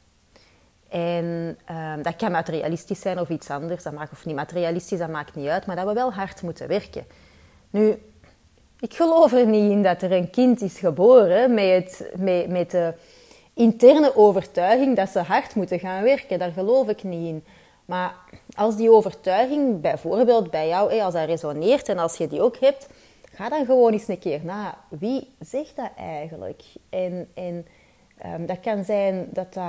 En 0.88 1.58
uh, 1.70 1.94
dat 2.02 2.16
kan 2.16 2.30
materialistisch 2.30 3.00
zijn 3.00 3.18
of 3.18 3.28
iets 3.28 3.50
anders, 3.50 3.82
dat 3.82 3.92
maakt, 3.92 4.12
of 4.12 4.24
niet 4.24 4.34
materialistisch, 4.34 4.98
dat 4.98 5.08
maakt 5.08 5.34
niet 5.34 5.48
uit, 5.48 5.66
maar 5.66 5.76
dat 5.76 5.86
we 5.86 5.92
wel 5.92 6.12
hard 6.12 6.42
moeten 6.42 6.68
werken. 6.68 7.06
Nu, 7.70 8.07
ik 8.80 8.94
geloof 8.94 9.32
er 9.32 9.46
niet 9.46 9.70
in 9.70 9.82
dat 9.82 10.02
er 10.02 10.12
een 10.12 10.30
kind 10.30 10.60
is 10.60 10.78
geboren 10.78 11.54
met, 11.54 11.98
het, 11.98 12.12
met, 12.16 12.48
met 12.48 12.70
de 12.70 12.94
interne 13.54 14.16
overtuiging 14.16 14.96
dat 14.96 15.08
ze 15.08 15.18
hard 15.18 15.54
moeten 15.54 15.78
gaan 15.78 16.02
werken. 16.02 16.38
Daar 16.38 16.52
geloof 16.52 16.88
ik 16.88 17.02
niet 17.02 17.26
in. 17.26 17.44
Maar 17.84 18.14
als 18.54 18.76
die 18.76 18.90
overtuiging 18.90 19.80
bijvoorbeeld 19.80 20.50
bij 20.50 20.68
jou, 20.68 21.00
als 21.00 21.14
dat 21.14 21.26
resoneert 21.26 21.88
en 21.88 21.98
als 21.98 22.16
je 22.16 22.26
die 22.26 22.42
ook 22.42 22.56
hebt, 22.56 22.88
ga 23.32 23.48
dan 23.48 23.64
gewoon 23.64 23.92
eens 23.92 24.08
een 24.08 24.18
keer 24.18 24.40
na. 24.44 24.78
Wie 24.88 25.34
zegt 25.40 25.76
dat 25.76 25.90
eigenlijk? 25.96 26.62
En, 26.90 27.28
en 27.34 27.66
um, 28.26 28.46
dat 28.46 28.60
kan 28.60 28.84
zijn 28.84 29.28
dat 29.32 29.54
dat, 29.54 29.64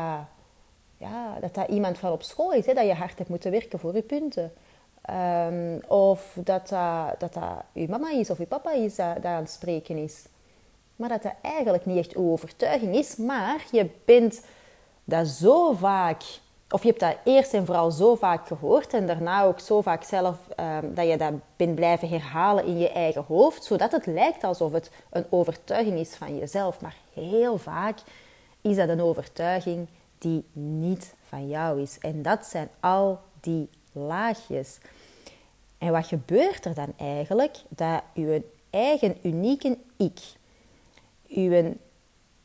ja, 0.97 1.37
dat 1.41 1.55
dat 1.55 1.67
iemand 1.69 1.97
van 1.97 2.11
op 2.11 2.23
school 2.23 2.53
is, 2.53 2.65
hè, 2.65 2.73
dat 2.73 2.85
je 2.85 2.93
hard 2.93 3.17
hebt 3.17 3.29
moeten 3.29 3.51
werken 3.51 3.79
voor 3.79 3.95
je 3.95 4.01
punten. 4.01 4.51
Um, 5.13 5.81
of 5.87 6.37
dat 6.43 6.69
dat, 6.69 7.33
dat 7.33 7.43
je 7.73 7.89
mama 7.89 8.11
is 8.11 8.29
of 8.29 8.37
je 8.37 8.45
papa 8.45 8.71
is 8.71 8.95
dat, 8.95 9.15
dat 9.15 9.25
aan 9.25 9.41
het 9.41 9.49
spreken 9.49 9.97
is. 9.97 10.25
Maar 10.95 11.09
dat 11.09 11.23
dat 11.23 11.33
eigenlijk 11.41 11.85
niet 11.85 11.97
echt 11.97 12.15
uw 12.15 12.31
overtuiging 12.31 12.95
is, 12.95 13.15
maar 13.15 13.65
je 13.71 13.89
bent 14.05 14.41
dat 15.03 15.27
zo 15.27 15.73
vaak 15.73 16.23
of 16.69 16.81
je 16.81 16.87
hebt 16.87 16.99
dat 16.99 17.15
eerst 17.23 17.53
en 17.53 17.65
vooral 17.65 17.91
zo 17.91 18.15
vaak 18.15 18.47
gehoord 18.47 18.93
en 18.93 19.07
daarna 19.07 19.43
ook 19.43 19.59
zo 19.59 19.81
vaak 19.81 20.03
zelf 20.03 20.37
ehm, 20.55 20.93
dat 20.93 21.07
je 21.07 21.17
dat 21.17 21.33
bent 21.55 21.75
blijven 21.75 22.09
herhalen 22.09 22.65
in 22.65 22.77
je 22.77 22.89
eigen 22.89 23.23
hoofd, 23.27 23.63
zodat 23.63 23.91
het 23.91 24.05
lijkt 24.05 24.43
alsof 24.43 24.71
het 24.71 24.91
een 25.09 25.25
overtuiging 25.29 25.99
is 25.99 26.15
van 26.15 26.37
jezelf. 26.37 26.81
Maar 26.81 26.95
heel 27.13 27.57
vaak 27.57 27.97
is 28.61 28.75
dat 28.75 28.89
een 28.89 29.01
overtuiging 29.01 29.87
die 30.17 30.45
niet 30.53 31.13
van 31.27 31.47
jou 31.47 31.81
is. 31.81 31.97
En 31.99 32.21
dat 32.21 32.45
zijn 32.45 32.69
al 32.79 33.19
die 33.39 33.69
laagjes. 33.91 34.77
En 35.79 35.91
wat 35.91 36.07
gebeurt 36.07 36.65
er 36.65 36.73
dan 36.73 36.93
eigenlijk? 36.97 37.57
Dat 37.69 38.01
je 38.13 38.43
eigen 38.69 39.17
unieke 39.21 39.77
ik, 39.97 40.19
je 41.25 41.75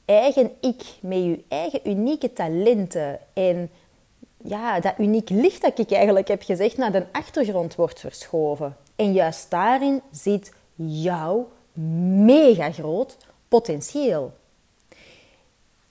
eigen 0.05 0.53
ik 0.61 0.83
met 1.01 1.19
je 1.19 1.45
eigen 1.49 1.81
unieke 1.89 2.33
talenten 2.33 3.21
en 3.33 3.71
ja, 4.45 4.81
dat 4.81 4.95
uniek 4.99 5.29
licht 5.29 5.63
dat 5.63 5.79
ik 5.79 5.93
eigenlijk 5.93 6.29
heb 6.29 6.43
gezegd 6.43 6.77
naar 6.77 6.93
de 6.93 7.07
achtergrond 7.13 7.75
wordt 7.75 8.01
verschoven. 8.01 8.77
En 8.97 9.13
juist 9.13 9.51
daarin 9.51 10.03
zit 10.11 10.53
jouw 10.75 11.49
mega 12.25 12.73
groot 12.73 13.17
potentieel. 13.49 14.33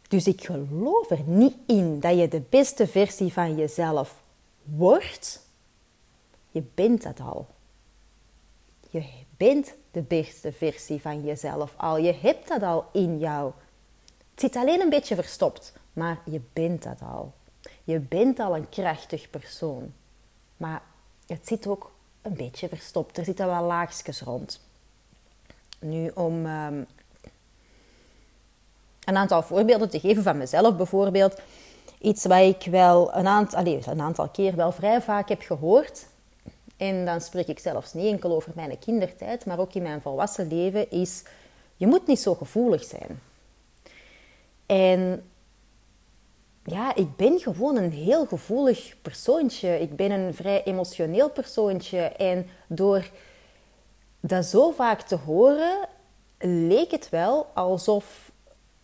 Dus 0.07 0.27
ik 0.27 0.45
geloof 0.45 1.09
er 1.09 1.21
niet 1.25 1.55
in 1.67 2.00
dat 2.00 2.17
je 2.17 2.27
de 2.27 2.41
beste 2.50 2.88
versie 2.88 3.33
van 3.33 3.55
jezelf 3.55 4.21
wordt. 4.63 5.42
Je 6.53 6.63
bent 6.74 7.03
dat 7.03 7.19
al. 7.19 7.48
Je 8.89 9.03
bent 9.38 9.74
de 9.91 10.01
beste 10.01 10.51
versie 10.51 11.01
van 11.01 11.24
jezelf 11.24 11.74
al. 11.77 11.98
Je 11.98 12.13
hebt 12.13 12.48
dat 12.48 12.63
al 12.63 12.86
in 12.91 13.19
jou. 13.19 13.51
Het 14.31 14.39
zit 14.39 14.55
alleen 14.55 14.81
een 14.81 14.89
beetje 14.89 15.15
verstopt, 15.15 15.74
maar 15.93 16.22
je 16.25 16.41
bent 16.53 16.83
dat 16.83 17.01
al. 17.01 17.33
Je 17.83 18.00
bent 18.00 18.39
al 18.39 18.55
een 18.55 18.69
krachtig 18.69 19.29
persoon. 19.29 19.93
Maar 20.57 20.81
het 21.27 21.48
zit 21.48 21.67
ook 21.67 21.91
een 22.22 22.33
beetje 22.33 22.67
verstopt. 22.67 23.17
Er 23.17 23.25
zitten 23.25 23.48
wel 23.48 23.63
laagjes 23.63 24.22
rond. 24.22 24.60
Nu, 25.79 26.12
om 26.13 26.45
um, 26.45 26.88
een 29.03 29.17
aantal 29.17 29.43
voorbeelden 29.43 29.89
te 29.89 30.00
geven 30.00 30.24
van 30.24 30.38
mezelf 30.38 30.75
bijvoorbeeld. 30.75 31.41
Iets 32.00 32.25
wat 32.25 32.39
ik 32.39 32.72
wel 32.72 33.15
een 33.15 33.27
aantal, 33.27 33.60
allez, 33.60 33.86
een 33.86 34.01
aantal 34.01 34.29
keer 34.29 34.55
wel 34.55 34.72
vrij 34.72 35.01
vaak 35.01 35.29
heb 35.29 35.41
gehoord. 35.41 36.12
En 36.77 37.06
dan 37.06 37.22
spreek 37.22 37.48
ik 37.48 37.60
zelfs 37.60 37.94
niet 37.94 38.12
enkel 38.12 38.36
over 38.36 38.51
mijn 38.56 38.80
kindertijd, 38.80 39.46
maar 39.46 39.60
ook 39.60 39.74
in 39.74 39.82
mijn 39.82 40.01
volwassen 40.01 40.48
leven, 40.48 40.92
is 40.92 41.24
je 41.75 41.88
moet 41.88 42.08
niet 42.08 42.20
zo 42.20 42.36
gevoelig 42.36 42.84
zijn. 42.84 43.20
En 44.65 45.24
ja, 46.63 46.96
ik 46.96 47.15
ben 47.15 47.39
gewoon 47.39 47.75
een 47.75 47.92
heel 47.92 48.25
gevoelig 48.25 48.96
persoontje. 49.01 49.80
Ik 49.80 49.96
ben 49.96 50.12
een 50.12 50.34
vrij 50.34 50.63
emotioneel 50.63 51.30
persoontje. 51.30 52.00
En 52.01 52.48
door 52.68 53.10
dat 54.20 54.46
zo 54.46 54.72
vaak 54.72 55.01
te 55.01 55.15
horen, 55.15 55.88
leek 56.39 56.92
het 56.92 57.10
wel 57.10 57.48
alsof 57.53 58.32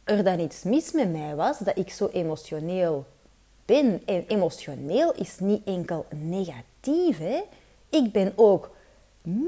er 0.03 0.24
dan 0.24 0.39
iets 0.39 0.63
mis 0.63 0.91
met 0.91 1.12
mij 1.12 1.36
was, 1.36 1.60
dat 1.60 1.77
ik 1.77 1.91
zo 1.91 2.08
emotioneel 2.08 3.05
ben. 3.65 4.01
En 4.05 4.25
emotioneel 4.27 5.13
is 5.13 5.39
niet 5.39 5.62
enkel 5.65 6.05
negatief. 6.15 7.17
Hè? 7.17 7.41
Ik 7.89 8.12
ben 8.12 8.34
ook 8.36 8.69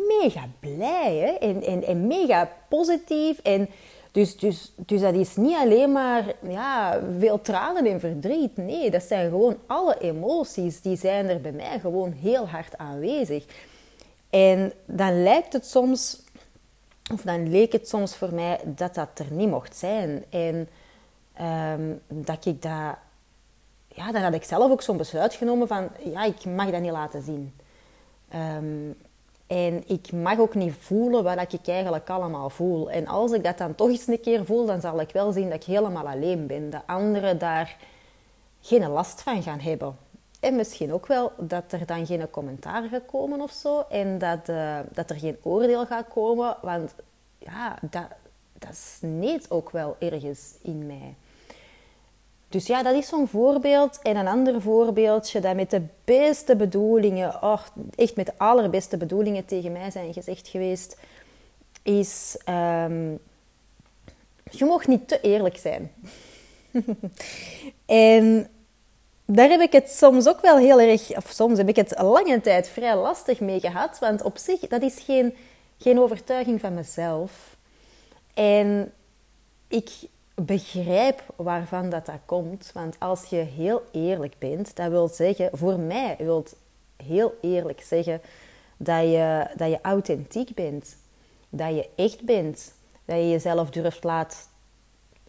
mega 0.08 0.48
blij 0.60 1.16
hè? 1.16 1.48
En, 1.82 2.08
mega 2.08 2.50
positief. 2.70 3.40
En 3.40 3.70
dus, 4.12 4.38
dus, 4.38 4.72
dus 4.76 5.02
dat 5.02 5.14
is 5.14 5.36
niet 5.36 5.58
alleen 5.58 5.92
maar 5.92 6.34
ja, 6.48 7.00
veel 7.20 7.42
tranen 7.42 7.86
en 7.86 8.00
verdriet. 8.00 8.58
Nee, 8.58 8.92
dat 8.92 9.04
zijn 9.04 9.30
gewoon 9.30 9.58
alle 9.66 9.98
emoties. 10.00 10.82
Die 10.82 10.98
zijn 10.98 11.30
er 11.30 11.42
bij 11.42 11.52
mij 11.52 11.80
gewoon 11.80 12.12
heel 12.12 12.48
hard 12.48 12.78
aanwezig. 12.78 13.46
En 14.30 14.74
dan 14.86 15.24
lijkt 15.24 15.54
het 15.54 15.66
soms, 15.66 16.22
of 17.14 17.22
dan 17.22 17.50
leek 17.50 17.72
het 17.72 17.88
soms 17.88 18.16
voor 18.16 18.34
mij 18.34 18.60
dat 18.66 18.96
dat 18.96 19.10
er 19.14 19.32
niet 19.32 19.50
mocht 19.50 19.76
zijn. 19.76 20.24
En 20.30 20.70
um, 21.42 22.02
dat 22.08 22.46
ik 22.46 22.62
dat, 22.62 22.96
ja, 23.88 24.12
dan 24.12 24.22
had 24.22 24.34
ik 24.34 24.44
zelf 24.44 24.72
ook 24.72 24.82
zo'n 24.82 24.98
besluit 24.98 25.34
genomen 25.34 25.68
van, 25.68 25.90
ja, 26.04 26.24
ik 26.24 26.46
mag 26.46 26.70
dat 26.70 26.82
niet 26.82 26.92
laten 26.92 27.22
zien. 27.22 27.54
Ehm, 28.32 28.92
en 29.48 29.84
ik 29.88 30.12
mag 30.12 30.40
ook 30.40 30.56
niet 30.56 30.74
voelen 30.80 31.24
wat 31.24 31.54
ik 31.54 31.68
eigenlijk 31.68 32.10
allemaal 32.10 32.50
voel. 32.50 32.92
En 32.92 33.08
als 33.08 33.32
ik 33.32 33.44
dat 33.44 33.58
dan 33.58 33.76
toch 33.76 33.90
eens 33.90 34.08
een 34.08 34.22
keer 34.22 34.46
voel, 34.46 34.66
dan 34.66 34.82
zal 34.82 35.00
ik 35.00 35.12
wel 35.12 35.32
zien 35.32 35.50
dat 35.50 35.54
ik 35.54 35.64
helemaal 35.64 36.08
alleen 36.08 36.48
ben. 36.48 36.70
De 36.70 36.86
anderen 36.86 37.38
daar 37.38 37.78
geen 38.62 38.90
last 38.90 39.22
van 39.22 39.44
gaan 39.44 39.60
hebben. 39.60 39.96
En 40.40 40.56
misschien 40.56 40.94
ook 40.94 41.08
wel 41.08 41.32
dat 41.38 41.72
er 41.72 41.86
dan 41.86 42.06
geen 42.06 42.30
commentaar 42.30 42.84
gaat 42.90 43.06
komen 43.06 43.42
of 43.42 43.52
zo. 43.52 43.86
En 43.90 44.18
dat, 44.18 44.50
uh, 44.50 44.80
dat 44.92 45.10
er 45.10 45.20
geen 45.20 45.38
oordeel 45.42 45.86
gaat 45.86 46.08
komen. 46.08 46.58
Want 46.62 46.96
ja, 47.38 47.78
dat, 47.82 48.08
dat 48.54 48.76
sneed 48.76 49.52
ook 49.52 49.70
wel 49.70 49.96
ergens 50.00 50.56
in 50.62 50.86
mij. 50.86 51.16
Dus 52.51 52.67
ja, 52.67 52.84
dat 52.84 52.96
is 52.96 53.08
zo'n 53.08 53.27
voorbeeld. 53.27 54.00
En 54.01 54.15
een 54.15 54.27
ander 54.27 54.62
voorbeeldje 54.62 55.39
dat 55.39 55.55
met 55.55 55.70
de 55.70 55.81
beste 56.03 56.55
bedoelingen, 56.55 57.43
oh, 57.43 57.62
echt 57.96 58.15
met 58.15 58.25
de 58.25 58.38
allerbeste 58.38 58.98
bedoelingen 58.98 59.46
tegen 59.46 59.72
mij 59.72 59.91
zijn 59.91 60.13
gezegd 60.13 60.48
geweest, 60.48 60.98
is: 61.84 62.38
um, 62.50 63.20
je 64.51 64.65
mag 64.65 64.88
niet 64.88 65.08
te 65.08 65.22
eerlijk 65.22 65.58
zijn. 65.58 65.91
en 67.86 68.48
daar 69.25 69.50
heb 69.50 69.62
ik 69.62 69.72
het 69.72 69.89
soms 69.89 70.27
ook 70.27 70.41
wel 70.41 70.58
heel 70.58 70.79
erg, 70.79 71.15
of 71.15 71.29
soms 71.29 71.58
heb 71.58 71.70
ik 71.70 71.75
het 71.75 72.01
lange 72.01 72.41
tijd 72.41 72.70
vrij 72.70 72.96
lastig 72.96 73.39
mee 73.39 73.60
gehad. 73.60 74.00
Want 74.00 74.22
op 74.22 74.38
zich, 74.38 74.60
dat 74.60 74.81
is 74.81 75.00
geen, 75.00 75.36
geen 75.77 76.00
overtuiging 76.00 76.60
van 76.60 76.74
mezelf. 76.74 77.55
En 78.34 78.93
ik 79.67 79.89
begrijp 80.36 81.24
waarvan 81.36 81.90
dat, 81.90 82.06
dat 82.06 82.20
komt. 82.26 82.72
Want 82.74 82.96
als 83.00 83.26
je 83.26 83.36
heel 83.36 83.84
eerlijk 83.92 84.36
bent, 84.38 84.76
dat 84.76 84.90
wil 84.90 85.08
zeggen, 85.08 85.50
voor 85.54 85.80
mij 85.80 86.16
wil 86.18 86.46
heel 86.96 87.34
eerlijk 87.42 87.82
zeggen 87.82 88.22
dat 88.78 89.02
je, 89.02 89.48
dat 89.56 89.70
je 89.70 89.80
authentiek 89.82 90.54
bent. 90.54 90.96
Dat 91.50 91.76
je 91.76 91.90
echt 91.96 92.26
bent. 92.26 92.74
Dat 93.06 93.18
je 93.18 93.30
jezelf 93.30 93.70
durft 93.70 94.04
laat, 94.04 94.50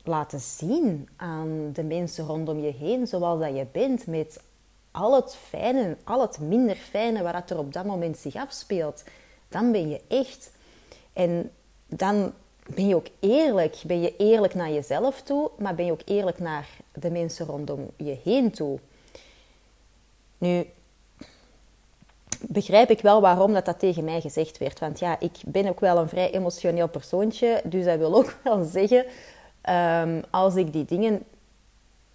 laten 0.02 0.40
zien 0.40 1.08
aan 1.16 1.70
de 1.72 1.82
mensen 1.82 2.26
rondom 2.26 2.60
je 2.60 2.72
heen, 2.72 3.06
zoals 3.06 3.40
dat 3.40 3.56
je 3.56 3.66
bent, 3.72 4.06
met 4.06 4.40
al 4.90 5.14
het 5.14 5.34
fijne, 5.34 5.96
al 6.04 6.20
het 6.20 6.38
minder 6.38 6.76
fijne 6.76 7.22
wat 7.22 7.50
er 7.50 7.58
op 7.58 7.72
dat 7.72 7.84
moment 7.84 8.18
zich 8.18 8.34
afspeelt. 8.34 9.04
Dan 9.48 9.72
ben 9.72 9.88
je 9.88 10.00
echt. 10.08 10.50
En 11.12 11.50
dan 11.86 12.32
ben 12.66 12.88
je 12.88 12.94
ook 12.94 13.06
eerlijk. 13.20 13.76
Ben 13.86 14.00
je 14.00 14.16
eerlijk 14.16 14.54
naar 14.54 14.70
jezelf 14.70 15.22
toe, 15.22 15.50
maar 15.58 15.74
ben 15.74 15.84
je 15.84 15.92
ook 15.92 16.02
eerlijk 16.04 16.38
naar 16.38 16.68
de 16.92 17.10
mensen 17.10 17.46
rondom 17.46 17.90
je 17.96 18.18
heen 18.24 18.50
toe. 18.50 18.78
Nu, 20.38 20.66
begrijp 22.48 22.90
ik 22.90 23.00
wel 23.00 23.20
waarom 23.20 23.52
dat, 23.52 23.64
dat 23.64 23.78
tegen 23.78 24.04
mij 24.04 24.20
gezegd 24.20 24.58
werd. 24.58 24.78
Want 24.78 24.98
ja, 24.98 25.20
ik 25.20 25.32
ben 25.46 25.68
ook 25.68 25.80
wel 25.80 25.96
een 25.96 26.08
vrij 26.08 26.30
emotioneel 26.30 26.88
persoontje. 26.88 27.62
Dus 27.64 27.84
dat 27.84 27.98
wil 27.98 28.14
ook 28.14 28.34
wel 28.44 28.64
zeggen, 28.64 29.04
um, 30.08 30.22
als 30.30 30.54
ik 30.54 30.72
die 30.72 30.84
dingen 30.84 31.22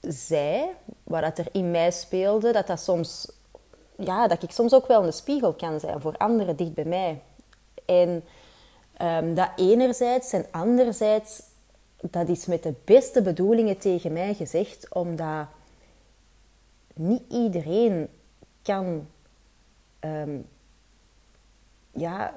zei, 0.01 0.65
waar 1.03 1.21
dat 1.21 1.37
er 1.37 1.47
in 1.51 1.71
mij 1.71 1.91
speelde, 1.91 2.51
dat 2.51 2.67
dat 2.67 2.79
soms... 2.79 3.31
Ja, 3.97 4.27
dat 4.27 4.43
ik 4.43 4.51
soms 4.51 4.73
ook 4.73 4.87
wel 4.87 5.05
een 5.05 5.13
spiegel 5.13 5.53
kan 5.53 5.79
zijn 5.79 6.01
voor 6.01 6.17
anderen 6.17 6.55
dicht 6.55 6.73
bij 6.73 6.85
mij. 6.85 7.21
En 7.85 8.23
Um, 9.01 9.33
dat 9.33 9.49
enerzijds 9.55 10.33
en 10.33 10.45
anderzijds, 10.51 11.41
dat 12.01 12.27
is 12.27 12.45
met 12.45 12.63
de 12.63 12.73
beste 12.83 13.21
bedoelingen 13.21 13.77
tegen 13.77 14.13
mij 14.13 14.33
gezegd, 14.33 14.93
omdat 14.93 15.47
niet 16.93 17.21
iedereen 17.29 18.09
kan 18.61 19.07
um, 19.99 20.45
ja, 21.91 22.33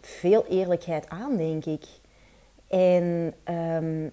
veel 0.00 0.46
eerlijkheid 0.46 1.08
aan, 1.08 1.36
denk 1.36 1.64
ik. 1.64 1.84
En 2.68 3.34
um, 3.54 4.12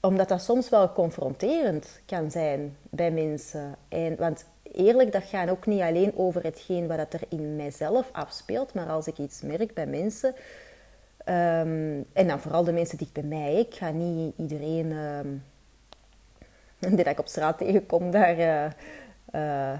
omdat 0.00 0.28
dat 0.28 0.42
soms 0.42 0.68
wel 0.68 0.92
confronterend 0.92 2.00
kan 2.06 2.30
zijn 2.30 2.76
bij 2.90 3.10
mensen. 3.10 3.74
En, 3.88 4.16
want 4.16 4.44
eerlijk, 4.62 5.12
dat 5.12 5.22
gaat 5.22 5.50
ook 5.50 5.66
niet 5.66 5.80
alleen 5.80 6.16
over 6.16 6.42
hetgeen 6.42 6.86
wat 6.86 7.12
er 7.12 7.22
in 7.28 7.56
mijzelf 7.56 8.08
afspeelt, 8.12 8.74
maar 8.74 8.88
als 8.88 9.06
ik 9.06 9.18
iets 9.18 9.40
merk 9.40 9.74
bij 9.74 9.86
mensen, 9.86 10.34
Ehm, 11.24 12.02
en 12.12 12.26
dan 12.26 12.40
vooral 12.40 12.64
de 12.64 12.72
mensen 12.72 12.98
dicht 12.98 13.12
bij 13.12 13.22
mij. 13.22 13.54
Ik 13.54 13.74
ga 13.74 13.90
niet 13.90 14.34
iedereen 14.36 14.92
um, 14.92 15.42
die 16.96 17.04
ik 17.04 17.18
op 17.18 17.26
straat 17.26 17.58
tegenkom 17.58 18.10
daar 18.10 18.38
uh, 18.38 18.64
uh, 19.34 19.78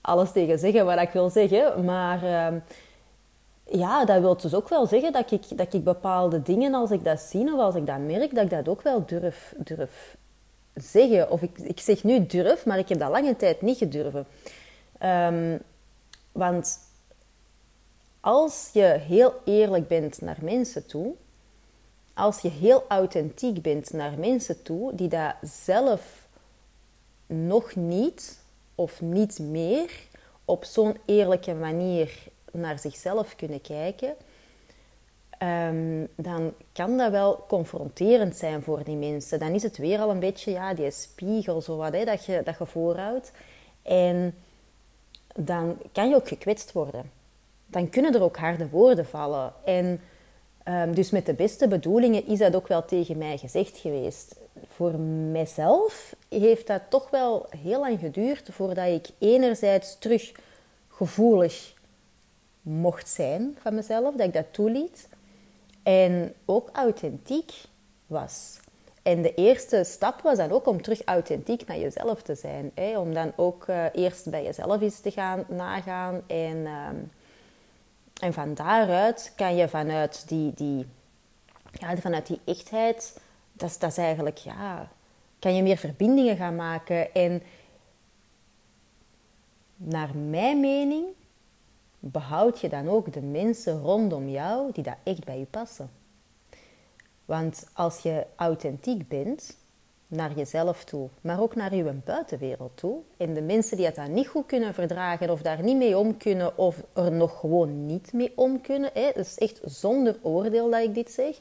alles 0.00 0.32
tegen 0.32 0.58
zeggen 0.58 0.84
wat 0.84 1.00
ik 1.00 1.10
wil 1.10 1.30
zeggen. 1.30 1.84
Maar 1.84 2.24
uh, 2.24 2.60
ja, 3.64 4.04
dat 4.04 4.20
wil 4.20 4.36
dus 4.36 4.54
ook 4.54 4.68
wel 4.68 4.86
zeggen 4.86 5.12
dat 5.12 5.30
ik, 5.30 5.58
dat 5.58 5.74
ik 5.74 5.84
bepaalde 5.84 6.42
dingen, 6.42 6.74
als 6.74 6.90
ik 6.90 7.04
dat 7.04 7.20
zie 7.20 7.52
of 7.52 7.60
als 7.60 7.74
ik 7.74 7.86
dat 7.86 7.98
merk, 7.98 8.34
dat 8.34 8.44
ik 8.44 8.50
dat 8.50 8.68
ook 8.68 8.82
wel 8.82 9.06
durf, 9.06 9.54
durf 9.56 10.16
zeggen. 10.74 11.30
Of 11.30 11.42
ik, 11.42 11.58
ik 11.58 11.80
zeg 11.80 12.04
nu 12.04 12.26
durf, 12.26 12.66
maar 12.66 12.78
ik 12.78 12.88
heb 12.88 12.98
dat 12.98 13.10
lange 13.10 13.36
tijd 13.36 13.62
niet 13.62 13.78
gedurven. 13.78 14.26
want 16.32 16.78
als 18.22 18.70
je 18.72 18.82
heel 18.82 19.34
eerlijk 19.44 19.88
bent 19.88 20.20
naar 20.20 20.38
mensen 20.40 20.86
toe, 20.86 21.14
als 22.14 22.40
je 22.40 22.48
heel 22.48 22.84
authentiek 22.88 23.62
bent 23.62 23.92
naar 23.92 24.18
mensen 24.18 24.62
toe 24.62 24.94
die 24.94 25.08
dat 25.08 25.34
zelf 25.42 26.28
nog 27.26 27.74
niet 27.74 28.38
of 28.74 29.00
niet 29.00 29.38
meer 29.38 29.90
op 30.44 30.64
zo'n 30.64 30.96
eerlijke 31.04 31.54
manier 31.54 32.18
naar 32.52 32.78
zichzelf 32.78 33.36
kunnen 33.36 33.60
kijken, 33.60 34.14
ehm, 35.38 36.06
dan 36.14 36.52
kan 36.72 36.96
dat 36.96 37.10
wel 37.10 37.44
confronterend 37.48 38.36
zijn 38.36 38.62
voor 38.62 38.84
die 38.84 38.96
mensen. 38.96 39.38
Dan 39.38 39.52
is 39.52 39.62
het 39.62 39.76
weer 39.76 39.98
al 39.98 40.10
een 40.10 40.18
beetje 40.18 40.50
ja, 40.50 40.74
die 40.74 40.90
spiegel 40.90 41.60
zo 41.60 41.76
wat, 41.76 41.92
hè, 41.92 42.04
dat, 42.04 42.24
je, 42.24 42.42
dat 42.44 42.58
je 42.58 42.66
voorhoudt. 42.66 43.32
En 43.82 44.34
dan 45.34 45.78
kan 45.92 46.08
je 46.08 46.14
ook 46.14 46.28
gekwetst 46.28 46.72
worden 46.72 47.20
dan 47.72 47.88
kunnen 47.88 48.14
er 48.14 48.22
ook 48.22 48.36
harde 48.36 48.68
woorden 48.68 49.06
vallen. 49.06 49.52
En 49.64 50.00
um, 50.68 50.94
dus 50.94 51.10
met 51.10 51.26
de 51.26 51.34
beste 51.34 51.68
bedoelingen 51.68 52.26
is 52.26 52.38
dat 52.38 52.54
ook 52.54 52.68
wel 52.68 52.84
tegen 52.84 53.18
mij 53.18 53.38
gezegd 53.38 53.78
geweest. 53.78 54.36
Voor 54.68 54.98
mijzelf 55.30 56.14
heeft 56.28 56.66
dat 56.66 56.82
toch 56.88 57.10
wel 57.10 57.46
heel 57.56 57.80
lang 57.80 57.98
geduurd 57.98 58.48
voordat 58.52 58.86
ik 58.86 59.08
enerzijds 59.18 59.98
terug 59.98 60.32
gevoelig 60.88 61.74
mocht 62.62 63.08
zijn 63.08 63.56
van 63.60 63.74
mezelf, 63.74 64.14
dat 64.14 64.26
ik 64.26 64.32
dat 64.32 64.46
toeliet. 64.50 65.08
En 65.82 66.34
ook 66.44 66.68
authentiek 66.72 67.52
was. 68.06 68.60
En 69.02 69.22
de 69.22 69.34
eerste 69.34 69.84
stap 69.84 70.20
was 70.20 70.36
dan 70.36 70.50
ook 70.50 70.66
om 70.66 70.82
terug 70.82 71.04
authentiek 71.04 71.66
naar 71.66 71.78
jezelf 71.78 72.22
te 72.22 72.34
zijn. 72.34 72.70
Hè? 72.74 72.98
Om 72.98 73.14
dan 73.14 73.32
ook 73.36 73.66
uh, 73.68 73.84
eerst 73.92 74.30
bij 74.30 74.44
jezelf 74.44 74.80
eens 74.80 75.00
te 75.00 75.10
gaan 75.10 75.44
nagaan 75.48 76.22
en... 76.26 76.56
Um, 76.66 77.10
en 78.22 78.32
van 78.32 78.54
daaruit 78.54 79.32
kan 79.36 79.56
je 79.56 79.68
vanuit 79.68 80.28
die, 80.28 80.52
die, 80.54 80.86
ja, 81.72 81.96
vanuit 81.96 82.26
die 82.26 82.40
echtheid, 82.44 83.20
dat 83.52 83.76
dat 83.78 83.90
is 83.90 83.96
eigenlijk, 83.96 84.36
ja, 84.36 84.88
kan 85.38 85.54
je 85.54 85.62
meer 85.62 85.76
verbindingen 85.76 86.36
gaan 86.36 86.56
maken. 86.56 87.14
En 87.14 87.42
naar 89.76 90.16
mijn 90.16 90.60
mening 90.60 91.06
behoud 91.98 92.60
je 92.60 92.68
dan 92.68 92.88
ook 92.88 93.12
de 93.12 93.22
mensen 93.22 93.80
rondom 93.80 94.28
jou 94.28 94.72
die 94.72 94.84
dat 94.84 94.96
echt 95.02 95.24
bij 95.24 95.38
je 95.38 95.44
passen. 95.44 95.90
Want 97.24 97.68
als 97.72 97.98
je 97.98 98.26
authentiek 98.36 99.08
bent, 99.08 99.56
naar 100.12 100.32
jezelf 100.32 100.84
toe, 100.84 101.08
maar 101.20 101.40
ook 101.40 101.54
naar 101.54 101.74
je 101.74 101.92
buitenwereld 102.04 102.76
toe. 102.76 102.98
En 103.16 103.34
de 103.34 103.42
mensen 103.42 103.76
die 103.76 103.86
het 103.86 103.94
dan 103.94 104.12
niet 104.12 104.28
goed 104.28 104.46
kunnen 104.46 104.74
verdragen 104.74 105.30
of 105.30 105.42
daar 105.42 105.62
niet 105.62 105.76
mee 105.76 105.98
om 105.98 106.16
kunnen 106.16 106.58
of 106.58 106.82
er 106.92 107.12
nog 107.12 107.40
gewoon 107.40 107.86
niet 107.86 108.12
mee 108.12 108.32
om 108.34 108.60
kunnen, 108.60 108.90
hè, 108.94 109.10
dus 109.14 109.38
echt 109.38 109.60
zonder 109.64 110.16
oordeel 110.22 110.70
dat 110.70 110.82
ik 110.82 110.94
dit 110.94 111.10
zeg, 111.10 111.40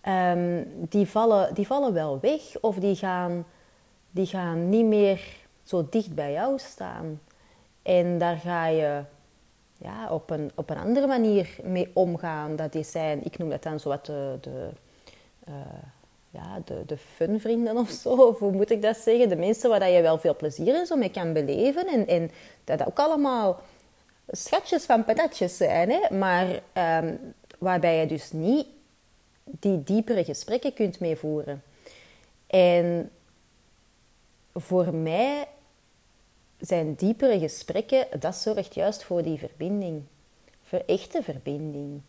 ehm, 0.00 0.62
die, 0.88 1.06
vallen, 1.06 1.54
die 1.54 1.66
vallen 1.66 1.92
wel 1.92 2.20
weg 2.20 2.60
of 2.60 2.76
die 2.76 2.96
gaan, 2.96 3.46
die 4.10 4.26
gaan 4.26 4.68
niet 4.68 4.86
meer 4.86 5.36
zo 5.62 5.86
dicht 5.90 6.14
bij 6.14 6.32
jou 6.32 6.58
staan. 6.58 7.20
En 7.82 8.18
daar 8.18 8.36
ga 8.36 8.66
je 8.66 9.02
ja, 9.78 10.10
op, 10.10 10.30
een, 10.30 10.50
op 10.54 10.70
een 10.70 10.78
andere 10.78 11.06
manier 11.06 11.56
mee 11.62 11.90
omgaan. 11.94 12.56
Dat 12.56 12.74
is 12.74 12.90
zijn, 12.90 13.24
ik 13.24 13.38
noem 13.38 13.50
dat 13.50 13.62
dan 13.62 13.80
zo 13.80 13.88
wat 13.88 14.06
de, 14.06 14.38
uh, 15.48 15.54
ja, 16.34 16.60
de, 16.64 16.82
de 16.86 16.96
funvrienden 16.96 17.76
of 17.76 17.90
zo, 17.90 18.08
of 18.08 18.38
hoe 18.38 18.52
moet 18.52 18.70
ik 18.70 18.82
dat 18.82 18.96
zeggen? 18.96 19.28
De 19.28 19.36
mensen 19.36 19.70
waar 19.70 19.90
je 19.90 20.02
wel 20.02 20.18
veel 20.18 20.36
plezier 20.36 20.74
in 20.74 20.86
zo 20.86 20.96
mee 20.96 21.10
kan 21.10 21.32
beleven. 21.32 21.86
En, 21.86 22.06
en 22.06 22.30
dat 22.64 22.86
ook 22.86 22.98
allemaal 22.98 23.60
schatjes 24.28 24.84
van 24.84 25.04
patatjes 25.04 25.56
zijn, 25.56 25.90
hè? 25.90 26.16
maar 26.16 26.46
um, 27.02 27.34
waarbij 27.58 28.00
je 28.00 28.06
dus 28.06 28.32
niet 28.32 28.66
die 29.44 29.82
diepere 29.82 30.24
gesprekken 30.24 30.74
kunt 30.74 31.00
meevoeren. 31.00 31.62
En 32.46 33.10
voor 34.52 34.94
mij 34.94 35.46
zijn 36.58 36.94
diepere 36.94 37.38
gesprekken, 37.38 38.06
dat 38.20 38.36
zorgt 38.36 38.74
juist 38.74 39.04
voor 39.04 39.22
die 39.22 39.38
verbinding. 39.38 40.02
Voor 40.62 40.82
echte 40.86 41.22
verbinding. 41.22 42.00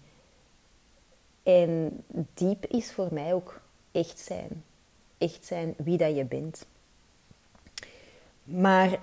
En 1.43 2.03
diep 2.33 2.65
is 2.65 2.91
voor 2.91 3.07
mij 3.11 3.33
ook 3.33 3.61
echt 3.95 4.19
zijn. 4.19 4.63
Echt 5.17 5.45
zijn 5.45 5.73
wie 5.77 5.97
dat 5.97 6.15
je 6.15 6.25
bent. 6.25 6.65
Maar 8.43 8.99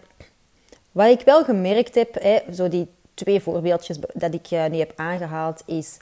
wat 0.92 1.10
ik 1.10 1.20
wel 1.20 1.44
gemerkt 1.44 1.94
heb, 1.94 2.14
hè, 2.14 2.38
zo 2.54 2.68
die 2.68 2.88
twee 3.14 3.40
voorbeeldjes 3.40 3.98
dat 4.14 4.34
ik 4.34 4.50
uh, 4.50 4.66
nu 4.66 4.78
heb 4.78 4.92
aangehaald, 4.96 5.62
is 5.66 5.96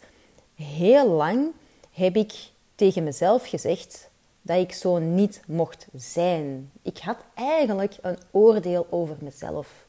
heel 0.54 1.08
lang 1.08 1.52
heb 1.92 2.16
ik 2.16 2.32
tegen 2.74 3.04
mezelf 3.04 3.48
gezegd 3.48 4.10
dat 4.42 4.58
ik 4.58 4.72
zo 4.72 4.98
niet 4.98 5.42
mocht 5.46 5.86
zijn. 5.94 6.70
Ik 6.82 6.98
had 6.98 7.16
eigenlijk 7.34 7.96
een 8.00 8.18
oordeel 8.30 8.86
over 8.90 9.16
mezelf. 9.20 9.86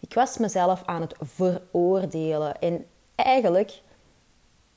Ik 0.00 0.14
was 0.14 0.38
mezelf 0.38 0.82
aan 0.84 1.00
het 1.00 1.14
veroordelen. 1.20 2.60
En 2.60 2.86
eigenlijk 3.14 3.80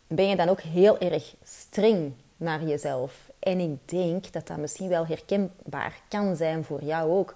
ben 0.07 0.27
je 0.27 0.35
dan 0.35 0.49
ook 0.49 0.61
heel 0.61 0.97
erg 0.99 1.35
streng 1.43 2.13
naar 2.37 2.63
jezelf. 2.63 3.31
En 3.43 3.59
ik 3.59 3.77
denk 3.85 4.33
dat 4.33 4.47
dat 4.47 4.57
misschien 4.57 4.89
wel 4.89 5.05
herkenbaar 5.05 6.01
kan 6.07 6.35
zijn 6.35 6.63
voor 6.63 6.83
jou 6.83 7.11
ook. 7.11 7.33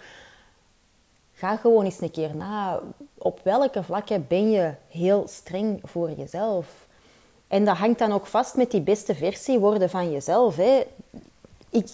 Ga 1.34 1.56
gewoon 1.56 1.86
eens 1.86 2.02
een 2.02 2.12
keer 2.12 2.36
na. 2.36 2.80
Op 3.18 3.40
welke 3.44 3.84
vlakken 3.84 4.26
ben 4.28 4.52
je 4.52 4.74
heel 4.88 5.28
streng 5.28 5.80
voor 5.84 6.12
jezelf? 6.12 6.88
En 7.48 7.66
dat 7.66 7.78
hangt 7.78 8.00
dan 8.00 8.12
ook 8.12 8.26
vast 8.26 8.56
met 8.56 8.72
die 8.72 8.82
beste 8.82 9.16
versie 9.16 9.60
worden 9.60 9.90
van 9.90 10.12
jezelf. 10.12 10.56
Hè. 10.56 10.86
Ik, 11.70 11.90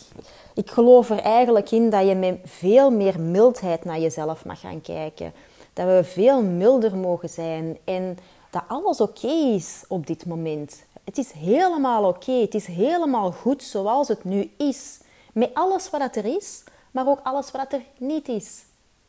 ik 0.54 0.70
geloof 0.70 1.10
er 1.10 1.20
eigenlijk 1.20 1.72
in 1.72 1.90
dat 1.90 2.08
je 2.08 2.16
met 2.16 2.40
veel 2.44 2.92
meer 2.92 3.20
mildheid 3.20 3.86
naar 3.86 4.00
jezelf 4.00 4.46
mag 4.46 4.60
gaan 4.60 4.82
kijken. 4.82 5.34
Dat 5.74 5.86
we 5.86 6.02
veel 6.04 6.44
milder 6.44 6.96
mogen 6.98 7.30
zijn 7.30 7.78
en 7.84 8.18
dat 8.50 8.64
alles 8.68 9.02
oké 9.02 9.28
is 9.28 9.84
op 9.88 10.08
dit 10.08 10.26
moment. 10.26 10.84
Het 11.04 11.18
is 11.18 11.32
helemaal 11.32 12.04
oké. 12.04 12.32
Het 12.32 12.56
is 12.56 12.66
helemaal 12.66 13.32
goed 13.32 13.64
zoals 13.64 14.08
het 14.08 14.24
nu 14.24 14.52
is. 14.58 15.00
Met 15.34 15.54
alles 15.54 15.90
wat 15.90 16.16
er 16.16 16.26
is, 16.26 16.64
maar 16.92 17.08
ook 17.08 17.20
alles 17.24 17.52
wat 17.52 17.74
er 17.74 17.82
niet 17.98 18.28
is. 18.28 18.64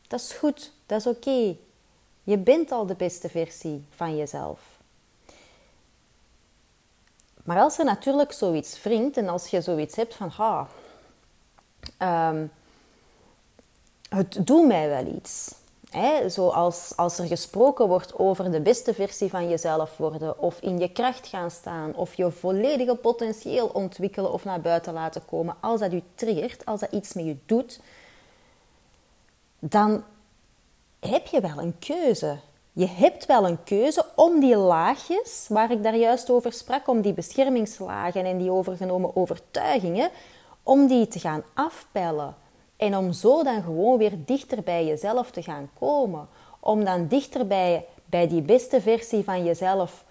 Dat 0.07 0.19
is 0.19 0.33
goed, 0.33 0.71
dat 0.85 0.99
is 0.99 1.07
oké. 1.07 1.55
Je 2.23 2.37
bent 2.37 2.71
al 2.71 2.85
de 2.85 2.95
beste 2.95 3.29
versie 3.29 3.85
van 3.89 4.15
jezelf. 4.15 4.59
Maar 7.43 7.59
als 7.59 7.77
er 7.77 7.85
natuurlijk 7.85 8.31
zoiets 8.31 8.83
wringt 8.83 9.17
en 9.17 9.29
als 9.29 9.47
je 9.47 9.61
zoiets 9.61 9.95
hebt 9.95 10.15
van, 10.15 10.29
ha, 10.29 10.67
um, 12.29 12.51
het 14.09 14.47
doet 14.47 14.67
mij 14.67 14.89
wel 14.89 15.05
iets. 15.05 15.55
Zoals 16.27 16.93
als 16.95 17.17
er 17.17 17.27
gesproken 17.27 17.87
wordt 17.87 18.19
over 18.19 18.51
de 18.51 18.61
beste 18.61 18.93
versie 18.93 19.29
van 19.29 19.49
jezelf 19.49 19.97
worden, 19.97 20.39
of 20.39 20.59
in 20.61 20.77
je 20.77 20.91
kracht 20.91 21.27
gaan 21.27 21.51
staan, 21.51 21.95
of 21.95 22.13
je 22.13 22.31
volledige 22.31 22.95
potentieel 22.95 23.67
ontwikkelen 23.67 24.31
of 24.31 24.43
naar 24.43 24.61
buiten 24.61 24.93
laten 24.93 25.25
komen. 25.25 25.55
Als 25.59 25.79
dat 25.79 25.91
je 25.91 26.01
triggert, 26.15 26.65
als 26.65 26.79
dat 26.79 26.91
iets 26.91 27.13
met 27.13 27.25
je 27.25 27.37
doet, 27.45 27.79
dan 29.59 30.03
heb 30.99 31.27
je 31.27 31.41
wel 31.41 31.57
een 31.57 31.79
keuze. 31.79 32.37
Je 32.71 32.87
hebt 32.87 33.25
wel 33.25 33.47
een 33.47 33.63
keuze 33.63 34.05
om 34.15 34.39
die 34.39 34.55
laagjes, 34.55 35.45
waar 35.49 35.71
ik 35.71 35.83
daar 35.83 35.95
juist 35.95 36.29
over 36.29 36.53
sprak, 36.53 36.87
om 36.87 37.01
die 37.01 37.13
beschermingslagen 37.13 38.25
en 38.25 38.37
die 38.37 38.51
overgenomen 38.51 39.15
overtuigingen, 39.15 40.09
om 40.63 40.87
die 40.87 41.07
te 41.07 41.19
gaan 41.19 41.43
afpellen. 41.53 42.35
En 42.77 42.97
om 42.97 43.13
zo 43.13 43.43
dan 43.43 43.63
gewoon 43.63 43.97
weer 43.97 44.13
dichter 44.25 44.63
bij 44.63 44.85
jezelf 44.85 45.31
te 45.31 45.43
gaan 45.43 45.69
komen. 45.79 46.27
Om 46.59 46.83
dan 46.83 47.07
dichter 47.07 47.47
bij, 47.47 47.85
bij 48.05 48.27
die 48.27 48.41
beste 48.41 48.81
versie 48.81 49.23
van 49.23 49.43
jezelf 49.43 50.03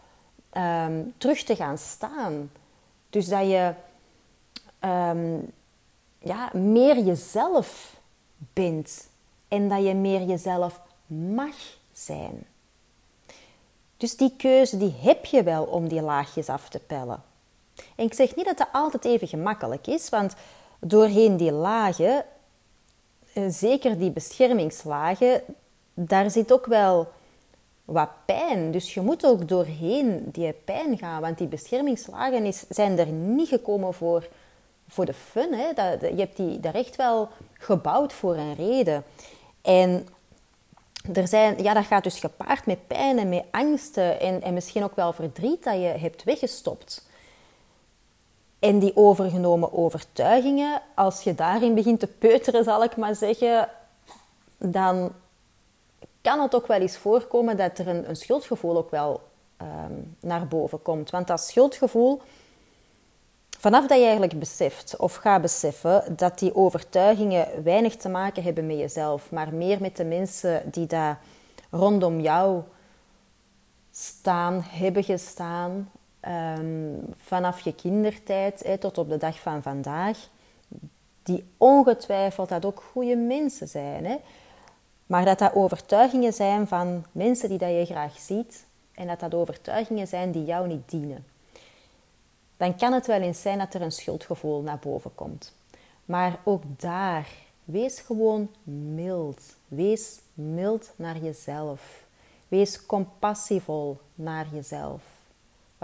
ehm, 0.50 1.03
terug 1.18 1.42
te 1.42 1.57
gaan 1.57 1.79
staan. 1.79 2.50
Dus 3.11 3.29
dat 3.29 3.46
je 3.46 3.72
ehm, 4.79 5.38
ja, 6.18 6.50
meer 6.53 6.98
jezelf 6.98 8.00
bent 8.53 9.09
en 9.48 9.68
dat 9.68 9.85
je 9.85 9.94
meer 9.94 10.22
jezelf 10.22 10.81
mag 11.07 11.55
zijn. 11.92 12.46
Dus 13.96 14.16
die 14.16 14.37
keuze 14.37 14.77
die 14.77 14.94
heb 15.00 15.24
je 15.24 15.42
wel 15.42 15.64
om 15.64 15.88
die 15.88 16.03
laagjes 16.03 16.48
af 16.48 16.68
te 16.68 16.79
pellen. 16.79 17.22
En 17.96 18.05
ik 18.05 18.14
zeg 18.14 18.37
niet 18.37 18.44
dat 18.44 18.59
dat 18.59 18.68
altijd 18.72 19.05
even 19.05 19.29
gemakkelijk 19.29 19.87
is, 19.87 20.09
want 20.09 20.35
doorheen 20.79 21.37
die 21.37 21.53
lagen, 21.53 22.24
zeker 23.49 23.99
die 23.99 24.11
beschermingslagen, 24.11 25.42
daar 25.94 26.31
zit 26.31 26.53
ook 26.53 26.66
wel 26.66 27.09
wat 27.85 28.11
pijn. 28.25 28.70
Dus 28.70 28.94
je 28.94 29.01
moet 29.01 29.27
ook 29.27 29.49
doorheen 29.49 30.29
die 30.33 30.53
pijn 30.53 30.99
gaan, 30.99 31.20
want 31.20 31.38
die 31.38 31.47
beschermingslagen 31.47 32.44
is, 32.44 32.64
zijn 32.68 32.99
er 32.99 33.07
niet 33.07 33.49
gekomen 33.49 33.94
voor, 33.94 34.29
voor 34.88 35.05
de 35.05 35.14
fun. 35.14 35.55
Hè? 35.55 35.73
Dat, 35.73 36.01
je 36.01 36.20
hebt 36.20 36.37
die 36.37 36.61
daar 36.61 36.75
echt 36.75 36.97
wel 36.97 37.29
gebouwd 37.53 38.12
voor 38.12 38.37
een 38.37 38.55
reden. 38.55 39.05
En 39.62 40.09
er 41.12 41.29
zijn, 41.29 41.62
ja, 41.62 41.75
dat 41.75 41.85
gaat 41.85 42.05
dus 42.05 42.20
gepaard 42.20 42.66
met 42.66 42.87
pijn 42.87 43.18
en 43.18 43.29
met 43.29 43.44
angsten 43.51 44.20
en, 44.20 44.42
en 44.42 44.55
misschien 44.55 44.85
ook 44.85 44.97
wel 44.97 45.12
verdriet 45.12 45.64
dat 45.64 45.75
je 45.75 45.81
hebt 45.81 46.25
weggestopt. 46.25 47.07
En 48.64 48.79
die 48.79 48.96
overgenomen 48.96 49.72
overtuigingen, 49.72 50.83
als 50.94 51.22
je 51.22 51.35
daarin 51.35 51.74
begint 51.74 52.00
te 52.00 52.07
peuteren, 52.07 52.64
zal 52.64 52.85
ik 52.85 52.96
maar 52.96 53.14
zeggen, 53.14 53.68
dan 54.59 55.12
kan 56.20 56.40
het 56.40 56.55
ook 56.55 56.66
wel 56.66 56.81
eens 56.81 56.96
voorkomen 56.96 57.57
dat 57.57 57.79
er 57.79 57.88
een, 57.88 58.16
schuldgevoel 58.16 58.77
ook 58.77 58.90
wel 58.90 59.20
ehm, 59.57 59.92
naar 60.20 60.46
boven 60.46 60.83
komt. 60.83 61.11
Want 61.11 61.27
dat 61.27 61.40
schuldgevoel, 61.40 62.20
vanaf 63.59 63.87
dat 63.87 63.98
je 63.98 64.05
eigenlijk 64.05 64.38
beseft 64.38 64.96
of 64.96 65.14
gaat 65.14 65.42
beseffen 65.42 66.16
dat 66.16 66.38
die 66.38 66.55
overtuigingen 66.55 67.62
weinig 67.64 67.96
te 67.96 68.09
maken 68.09 68.42
hebben 68.42 68.66
met 68.66 68.79
jezelf, 68.79 69.31
maar 69.31 69.55
meer 69.55 69.81
met 69.81 69.96
de 69.96 70.05
mensen 70.05 70.62
die 70.70 70.87
daar 70.87 71.20
rondom 71.70 72.20
jou 72.20 72.62
staan, 73.90 74.64
hebben 74.68 75.05
gestaan, 75.05 75.90
um, 76.29 77.01
vanaf 77.17 77.61
je 77.61 77.75
kindertijd 77.75 78.77
tot 78.81 78.99
op 78.99 79.09
de 79.09 79.17
dag 79.17 79.41
van 79.41 79.63
vandaag, 79.63 80.19
die 81.23 81.45
ongetwijfeld 81.57 82.49
dat 82.49 82.65
ook 82.65 82.83
goede 82.93 83.17
mensen 83.17 83.69
zijn. 83.69 84.19
Maar 85.07 85.25
dat 85.25 85.39
dat 85.39 85.55
overtuigingen 85.55 86.33
zijn 86.33 86.69
van 86.69 87.05
mensen 87.13 87.49
die 87.49 87.59
dat 87.59 87.69
je 87.69 87.85
graag 87.85 88.19
ziet 88.19 88.67
en 88.95 89.07
dat 89.07 89.21
dat 89.21 89.35
overtuigingen 89.35 90.07
zijn 90.07 90.31
die 90.33 90.45
jou 90.45 90.69
niet 90.69 90.91
dienen. 90.91 91.25
Dan 92.57 92.77
kan 92.77 92.93
het 92.93 93.07
wel 93.07 93.21
eens 93.21 93.43
zijn 93.43 93.59
dat 93.59 93.75
er 93.75 93.83
een 93.83 93.93
schuldgevoel 93.93 94.63
naar 94.63 94.79
boven 94.79 95.15
komt. 95.15 95.53
Maar 96.05 96.39
ook 96.45 96.63
daar, 96.77 97.29
wees 97.65 98.01
gewoon 98.01 98.51
mild. 98.95 99.41
Wees 99.69 100.21
mild 100.35 100.93
naar 100.97 101.19
jezelf. 101.19 102.05
Wees 102.49 102.87
compassievol 102.87 104.01
naar 104.15 104.47
jezelf. 104.53 105.03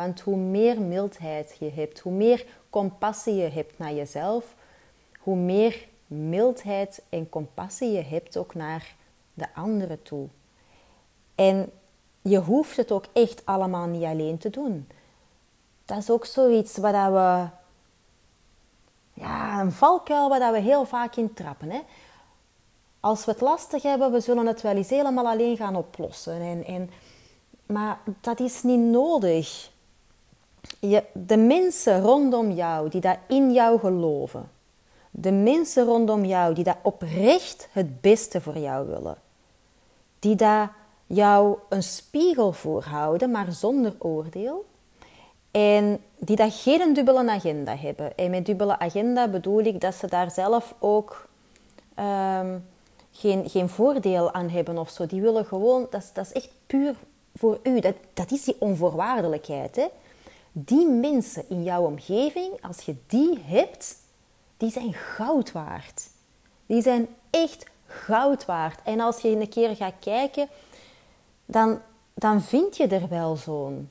Want 0.00 0.20
hoe 0.20 0.36
meer 0.36 0.80
mildheid 0.80 1.56
je 1.58 1.70
hebt, 1.70 2.00
hoe 2.00 2.12
meer 2.12 2.46
compassie 2.70 3.34
je 3.34 3.48
hebt 3.48 3.78
naar 3.78 3.92
jezelf, 3.92 4.54
hoe 5.18 5.36
meer 5.36 5.88
mildheid 6.06 7.02
en 7.08 7.28
compassie 7.28 7.92
je 7.92 8.02
hebt 8.02 8.36
ook 8.36 8.54
naar 8.54 8.94
de 9.34 9.46
anderen 9.54 10.02
toe. 10.02 10.28
En 11.34 11.72
je 12.22 12.38
hoeft 12.38 12.76
het 12.76 12.92
ook 12.92 13.04
echt 13.12 13.46
allemaal 13.46 13.86
niet 13.86 14.04
alleen 14.04 14.38
te 14.38 14.50
doen. 14.50 14.88
Dat 15.84 15.98
is 15.98 16.10
ook 16.10 16.24
zoiets 16.24 16.76
waar 16.76 17.12
we. 17.12 17.48
Ja, 19.22 19.60
een 19.60 19.72
valkuil 19.72 20.28
waar 20.28 20.52
we 20.52 20.60
heel 20.60 20.84
vaak 20.84 21.16
in 21.16 21.34
trappen. 21.34 21.70
Hè? 21.70 21.80
Als 23.00 23.24
we 23.24 23.30
het 23.30 23.40
lastig 23.40 23.82
hebben, 23.82 24.12
we 24.12 24.20
zullen 24.20 24.46
het 24.46 24.60
wel 24.60 24.76
eens 24.76 24.90
helemaal 24.90 25.26
alleen 25.26 25.56
gaan 25.56 25.76
oplossen. 25.76 26.40
En, 26.40 26.64
en, 26.64 26.90
maar 27.66 27.98
dat 28.20 28.40
is 28.40 28.62
niet 28.62 28.80
nodig 28.80 29.70
de 31.12 31.36
mensen 31.36 32.00
rondom 32.00 32.50
jou 32.50 32.88
die 32.88 33.00
dat 33.00 33.16
in 33.28 33.52
jou 33.52 33.78
geloven, 33.78 34.50
de 35.10 35.32
mensen 35.32 35.84
rondom 35.84 36.24
jou 36.24 36.54
die 36.54 36.64
dat 36.64 36.76
oprecht 36.82 37.68
het 37.72 38.00
beste 38.00 38.40
voor 38.40 38.58
jou 38.58 38.86
willen, 38.86 39.16
die 40.18 40.34
daar 40.34 40.72
jou 41.06 41.58
een 41.68 41.82
spiegel 41.82 42.52
voorhouden, 42.52 43.30
maar 43.30 43.52
zonder 43.52 43.94
oordeel, 43.98 44.64
en 45.50 46.00
die 46.18 46.36
dat 46.36 46.54
geen 46.54 46.94
dubbele 46.94 47.30
agenda 47.30 47.76
hebben. 47.76 48.16
En 48.16 48.30
met 48.30 48.46
dubbele 48.46 48.78
agenda 48.78 49.28
bedoel 49.28 49.60
ik 49.60 49.80
dat 49.80 49.94
ze 49.94 50.06
daar 50.06 50.30
zelf 50.30 50.74
ook 50.78 51.28
ehm, 51.94 52.58
geen, 53.12 53.50
geen 53.50 53.68
voordeel 53.68 54.32
aan 54.32 54.48
hebben 54.48 54.78
of 54.78 54.90
zo. 54.90 55.06
Die 55.06 55.20
willen 55.20 55.44
gewoon, 55.44 55.86
dat 55.90 56.10
dat 56.14 56.26
is 56.26 56.32
echt 56.32 56.50
puur 56.66 56.94
voor 57.34 57.58
u. 57.62 57.80
Dat, 57.80 57.94
dat 58.14 58.30
is 58.30 58.44
die 58.44 58.56
onvoorwaardelijkheid. 58.58 59.76
Hè? 59.76 59.86
Die 60.52 60.88
mensen 60.88 61.48
in 61.48 61.62
jouw 61.62 61.84
omgeving, 61.84 62.62
als 62.62 62.80
je 62.80 62.96
die 63.06 63.38
hebt, 63.44 63.96
die 64.56 64.70
zijn 64.70 64.94
goud 64.94 65.52
waard. 65.52 66.10
Die 66.66 66.82
zijn 66.82 67.08
echt 67.30 67.66
goud 67.86 68.44
waard. 68.44 68.80
En 68.84 69.00
als 69.00 69.20
je 69.20 69.28
een 69.28 69.48
keer 69.48 69.76
gaat 69.76 69.94
kijken, 70.00 70.48
dan, 71.46 71.80
dan 72.14 72.42
vind 72.42 72.76
je 72.76 72.86
er 72.86 73.08
wel 73.08 73.36
zo'n. 73.36 73.90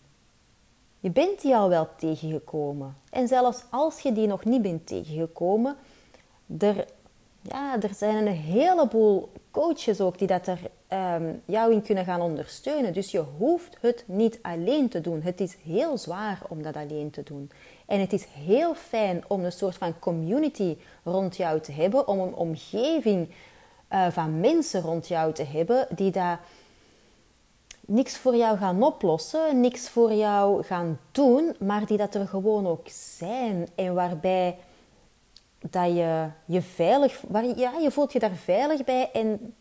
Je 0.99 1.09
bent 1.09 1.41
die 1.41 1.55
al 1.55 1.69
wel 1.69 1.87
tegengekomen. 1.97 2.97
En 3.09 3.27
zelfs 3.27 3.63
als 3.69 3.99
je 3.99 4.11
die 4.11 4.27
nog 4.27 4.45
niet 4.45 4.61
bent 4.61 4.87
tegengekomen, 4.87 5.75
er, 6.59 6.85
ja, 7.41 7.81
er 7.81 7.93
zijn 7.93 8.27
een 8.27 8.33
heleboel 8.33 9.31
coaches 9.51 10.01
ook 10.01 10.17
die 10.17 10.27
dat 10.27 10.47
er 10.47 10.59
ehm, 10.89 11.33
jou 11.45 11.73
in 11.73 11.81
kunnen 11.81 12.05
gaan 12.05 12.21
ondersteunen. 12.21 12.93
Dus 12.93 13.11
je 13.11 13.23
hoeft 13.37 13.77
het 13.81 14.03
niet 14.07 14.39
alleen 14.41 14.89
te 14.89 15.01
doen. 15.01 15.21
Het 15.21 15.41
is 15.41 15.57
heel 15.63 15.97
zwaar 15.97 16.41
om 16.47 16.63
dat 16.63 16.75
alleen 16.75 17.09
te 17.09 17.23
doen. 17.23 17.51
En 17.85 17.99
het 17.99 18.13
is 18.13 18.25
heel 18.25 18.75
fijn 18.75 19.23
om 19.27 19.43
een 19.43 19.51
soort 19.51 19.77
van 19.77 19.99
community 19.99 20.77
rond 21.03 21.37
jou 21.37 21.59
te 21.59 21.71
hebben, 21.71 22.07
om 22.07 22.19
een 22.19 22.33
omgeving 22.33 23.29
uh, 23.93 24.07
van 24.07 24.39
mensen 24.39 24.81
rond 24.81 25.07
jou 25.07 25.33
te 25.33 25.43
hebben 25.43 25.87
die 25.89 26.11
daar 26.11 26.39
niks 27.89 28.17
voor 28.17 28.35
jou 28.35 28.57
gaan 28.57 28.83
oplossen, 28.83 29.59
niks 29.59 29.89
voor 29.89 30.13
jou 30.13 30.63
gaan 30.63 30.99
doen, 31.11 31.55
maar 31.59 31.85
die 31.85 31.97
dat 31.97 32.15
er 32.15 32.27
gewoon 32.27 32.67
ook 32.67 32.87
zijn 33.17 33.67
en 33.75 33.93
waarbij 33.93 34.57
dat 35.59 35.85
je 35.85 36.27
je 36.45 36.61
veilig, 36.61 37.23
ja, 37.55 37.71
je 37.81 37.91
voelt 37.91 38.13
je 38.13 38.19
daar 38.19 38.35
veilig 38.35 38.83
bij 38.83 39.09
en 39.13 39.53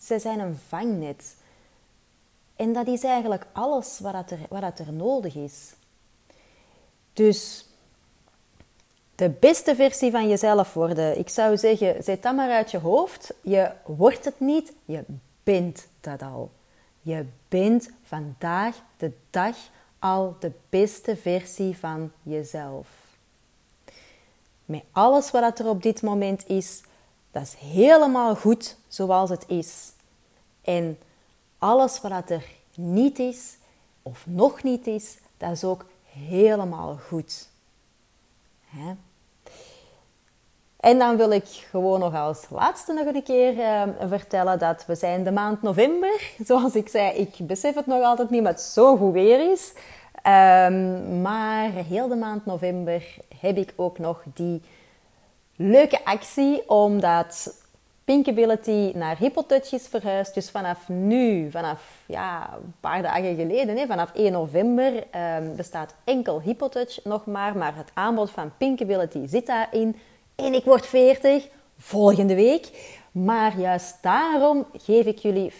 ze 0.00 0.18
zijn 0.18 0.38
een 0.38 0.58
vangnet. 0.68 1.36
En 2.56 2.72
dat 2.72 2.86
is 2.86 3.02
eigenlijk 3.02 3.46
alles 3.52 3.98
wat, 3.98 4.30
er, 4.30 4.38
wat 4.48 4.78
er 4.78 4.92
nodig 4.92 5.34
is. 5.34 5.72
Dus 7.12 7.64
de 9.14 9.28
beste 9.28 9.74
versie 9.74 10.10
van 10.10 10.28
jezelf 10.28 10.74
worden. 10.74 11.18
Ik 11.18 11.28
zou 11.28 11.56
zeggen, 11.56 12.02
zet 12.02 12.22
dat 12.22 12.34
maar 12.34 12.50
uit 12.50 12.70
je 12.70 12.78
hoofd. 12.78 13.34
Je 13.40 13.70
wordt 13.84 14.24
het 14.24 14.40
niet, 14.40 14.72
je 14.84 15.04
bent 15.42 15.86
dat 16.00 16.22
al. 16.22 16.50
Je 17.02 17.26
bent 17.48 17.90
vandaag 18.02 18.76
de 18.96 19.12
dag 19.30 19.56
al 19.98 20.36
de 20.40 20.52
beste 20.68 21.16
versie 21.16 21.78
van 21.78 22.12
jezelf. 22.22 22.88
Met 24.64 24.82
alles 24.92 25.30
wat 25.30 25.58
er 25.58 25.68
op 25.68 25.82
dit 25.82 26.02
moment 26.02 26.48
is, 26.48 26.82
dat 27.30 27.42
is 27.42 27.54
helemaal 27.54 28.36
goed 28.36 28.76
zoals 28.88 29.30
het 29.30 29.44
is. 29.48 29.92
En 30.62 30.98
alles 31.58 32.00
wat 32.00 32.30
er 32.30 32.44
niet 32.74 33.18
is 33.18 33.56
of 34.02 34.26
nog 34.26 34.62
niet 34.62 34.86
is, 34.86 35.18
dat 35.36 35.50
is 35.50 35.64
ook 35.64 35.84
helemaal 36.12 36.98
goed. 37.08 37.48
Hè? 38.66 38.92
En 40.80 40.98
dan 40.98 41.16
wil 41.16 41.30
ik 41.30 41.46
gewoon 41.46 42.00
nog 42.00 42.14
als 42.14 42.46
laatste 42.50 42.92
nog 42.92 43.14
een 43.14 43.22
keer 43.22 43.54
uh, 43.54 43.82
vertellen 44.08 44.58
dat 44.58 44.86
we 44.86 44.94
zijn 44.94 45.24
de 45.24 45.32
maand 45.32 45.62
november. 45.62 46.20
Zoals 46.46 46.74
ik 46.74 46.88
zei, 46.88 47.10
ik 47.12 47.36
besef 47.46 47.74
het 47.74 47.86
nog 47.86 48.02
altijd 48.02 48.30
niet, 48.30 48.42
maar 48.42 48.52
het 48.52 48.60
zo 48.60 48.96
goed 48.96 49.12
weer 49.12 49.50
is. 49.52 49.72
Um, 50.26 51.20
maar 51.20 51.70
heel 51.70 52.08
de 52.08 52.16
maand 52.16 52.46
november 52.46 53.16
heb 53.40 53.56
ik 53.56 53.72
ook 53.76 53.98
nog 53.98 54.22
die 54.34 54.62
leuke 55.62 56.04
actie, 56.04 56.68
omdat 56.68 57.54
Pinkability 58.04 58.92
naar 58.94 59.18
Hippotouch 59.18 59.72
is 59.72 59.86
verhuisd. 59.86 60.34
Dus 60.34 60.50
vanaf 60.50 60.88
nu, 60.88 61.50
vanaf 61.50 62.02
ja, 62.06 62.58
een 62.62 62.74
paar 62.80 63.02
dagen 63.02 63.36
geleden, 63.36 63.86
vanaf 63.86 64.12
1 64.12 64.32
november, 64.32 64.92
um, 64.94 65.56
bestaat 65.56 65.94
enkel 66.04 66.40
Hippotouch 66.40 67.04
nog 67.04 67.26
maar. 67.26 67.56
Maar 67.56 67.76
het 67.76 67.90
aanbod 67.94 68.30
van 68.30 68.56
Pinkability 68.56 69.26
zit 69.26 69.46
daarin. 69.46 69.96
En 70.34 70.54
ik 70.54 70.64
word 70.64 70.86
40 70.86 71.48
volgende 71.78 72.34
week. 72.34 72.98
Maar 73.12 73.58
juist 73.58 74.02
daarom 74.02 74.66
geef 74.72 75.06
ik 75.06 75.18
jullie 75.18 75.52
40% 75.52 75.54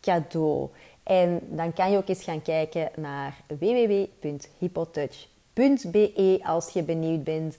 cadeau. 0.00 0.68
En 1.02 1.40
dan 1.42 1.72
kan 1.72 1.90
je 1.90 1.96
ook 1.96 2.08
eens 2.08 2.24
gaan 2.24 2.42
kijken 2.42 2.90
naar 2.96 3.36
www.hippotouch.be 3.46 6.40
als 6.42 6.72
je 6.72 6.82
benieuwd 6.82 7.24
bent. 7.24 7.56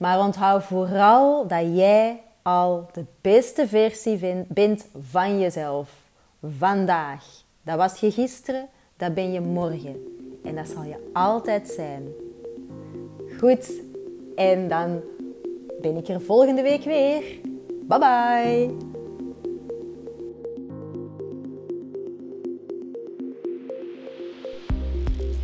Maar 0.00 0.18
onthoud 0.18 0.62
vooral 0.62 1.46
dat 1.46 1.76
jij 1.76 2.20
al 2.42 2.88
de 2.92 3.04
beste 3.20 3.68
versie 3.68 4.44
bent 4.48 4.86
van 5.08 5.40
jezelf. 5.40 5.90
Vandaag. 6.58 7.24
Dat 7.62 7.76
was 7.76 8.00
je 8.00 8.10
gisteren, 8.10 8.68
dat 8.96 9.14
ben 9.14 9.32
je 9.32 9.40
morgen. 9.40 9.96
En 10.44 10.54
dat 10.54 10.68
zal 10.68 10.82
je 10.82 11.10
altijd 11.12 11.68
zijn. 11.68 12.02
Goed, 13.38 13.82
en 14.36 14.68
dan 14.68 15.00
ben 15.80 15.96
ik 15.96 16.08
er 16.08 16.20
volgende 16.20 16.62
week 16.62 16.84
weer. 16.84 17.22
Bye 17.82 17.98
bye! 17.98 18.70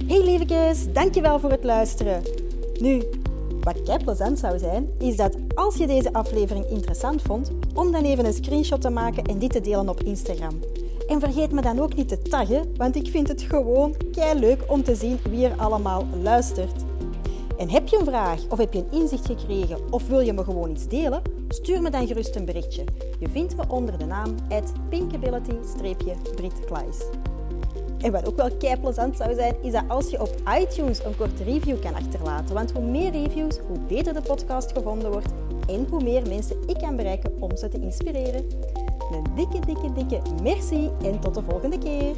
Hey 0.06 0.24
lievekes, 0.24 0.92
dankjewel 0.92 1.38
voor 1.38 1.50
het 1.50 1.64
luisteren. 1.64 2.22
Nu, 2.80 3.02
wat 3.66 3.82
kei 3.82 4.04
plezant 4.04 4.38
zou 4.38 4.58
zijn, 4.58 4.88
is 4.98 5.16
dat 5.16 5.36
als 5.54 5.76
je 5.76 5.86
deze 5.86 6.12
aflevering 6.12 6.66
interessant 6.66 7.22
vond, 7.22 7.50
om 7.74 7.92
dan 7.92 8.04
even 8.04 8.26
een 8.26 8.32
screenshot 8.32 8.80
te 8.80 8.90
maken 8.90 9.24
en 9.24 9.38
dit 9.38 9.52
te 9.52 9.60
delen 9.60 9.88
op 9.88 10.02
Instagram. 10.02 10.60
En 11.08 11.20
vergeet 11.20 11.52
me 11.52 11.60
dan 11.60 11.80
ook 11.80 11.94
niet 11.94 12.08
te 12.08 12.22
taggen, 12.22 12.76
want 12.76 12.96
ik 12.96 13.08
vind 13.08 13.28
het 13.28 13.42
gewoon 13.42 13.94
kei 14.12 14.38
leuk 14.38 14.64
om 14.66 14.82
te 14.82 14.94
zien 14.94 15.18
wie 15.30 15.46
er 15.46 15.56
allemaal 15.56 16.06
luistert. 16.22 16.84
En 17.58 17.70
heb 17.70 17.88
je 17.88 17.98
een 17.98 18.04
vraag 18.04 18.40
of 18.48 18.58
heb 18.58 18.72
je 18.72 18.78
een 18.78 19.00
inzicht 19.00 19.26
gekregen 19.26 19.92
of 19.92 20.08
wil 20.08 20.20
je 20.20 20.32
me 20.32 20.44
gewoon 20.44 20.70
iets 20.70 20.88
delen? 20.88 21.22
Stuur 21.48 21.82
me 21.82 21.90
dan 21.90 22.06
gerust 22.06 22.36
een 22.36 22.44
berichtje. 22.44 22.84
Je 23.18 23.28
vindt 23.28 23.56
me 23.56 23.62
onder 23.68 23.98
de 23.98 24.04
naam 24.04 24.34
pinkability-britkleis. 24.88 26.98
En 28.00 28.12
wat 28.12 28.26
ook 28.28 28.36
wel 28.36 28.56
kei 28.56 28.80
plezant 28.80 29.16
zou 29.16 29.34
zijn, 29.34 29.54
is 29.62 29.72
dat 29.72 29.84
als 29.88 30.10
je 30.10 30.20
op 30.20 30.34
iTunes 30.60 31.04
een 31.04 31.16
korte 31.16 31.44
review 31.44 31.80
kan 31.80 31.94
achterlaten. 31.94 32.54
Want 32.54 32.72
hoe 32.72 32.84
meer 32.84 33.10
reviews, 33.10 33.58
hoe 33.66 33.78
beter 33.88 34.14
de 34.14 34.22
podcast 34.22 34.72
gevonden 34.72 35.10
wordt 35.10 35.28
en 35.68 35.86
hoe 35.90 36.02
meer 36.02 36.28
mensen 36.28 36.56
ik 36.66 36.78
kan 36.78 36.96
bereiken 36.96 37.32
om 37.40 37.56
ze 37.56 37.68
te 37.68 37.80
inspireren. 37.80 38.44
Een 39.12 39.24
dikke, 39.34 39.66
dikke, 39.66 39.92
dikke 39.92 40.20
merci 40.42 40.90
en 41.02 41.20
tot 41.20 41.34
de 41.34 41.42
volgende 41.42 41.78
keer. 41.78 42.14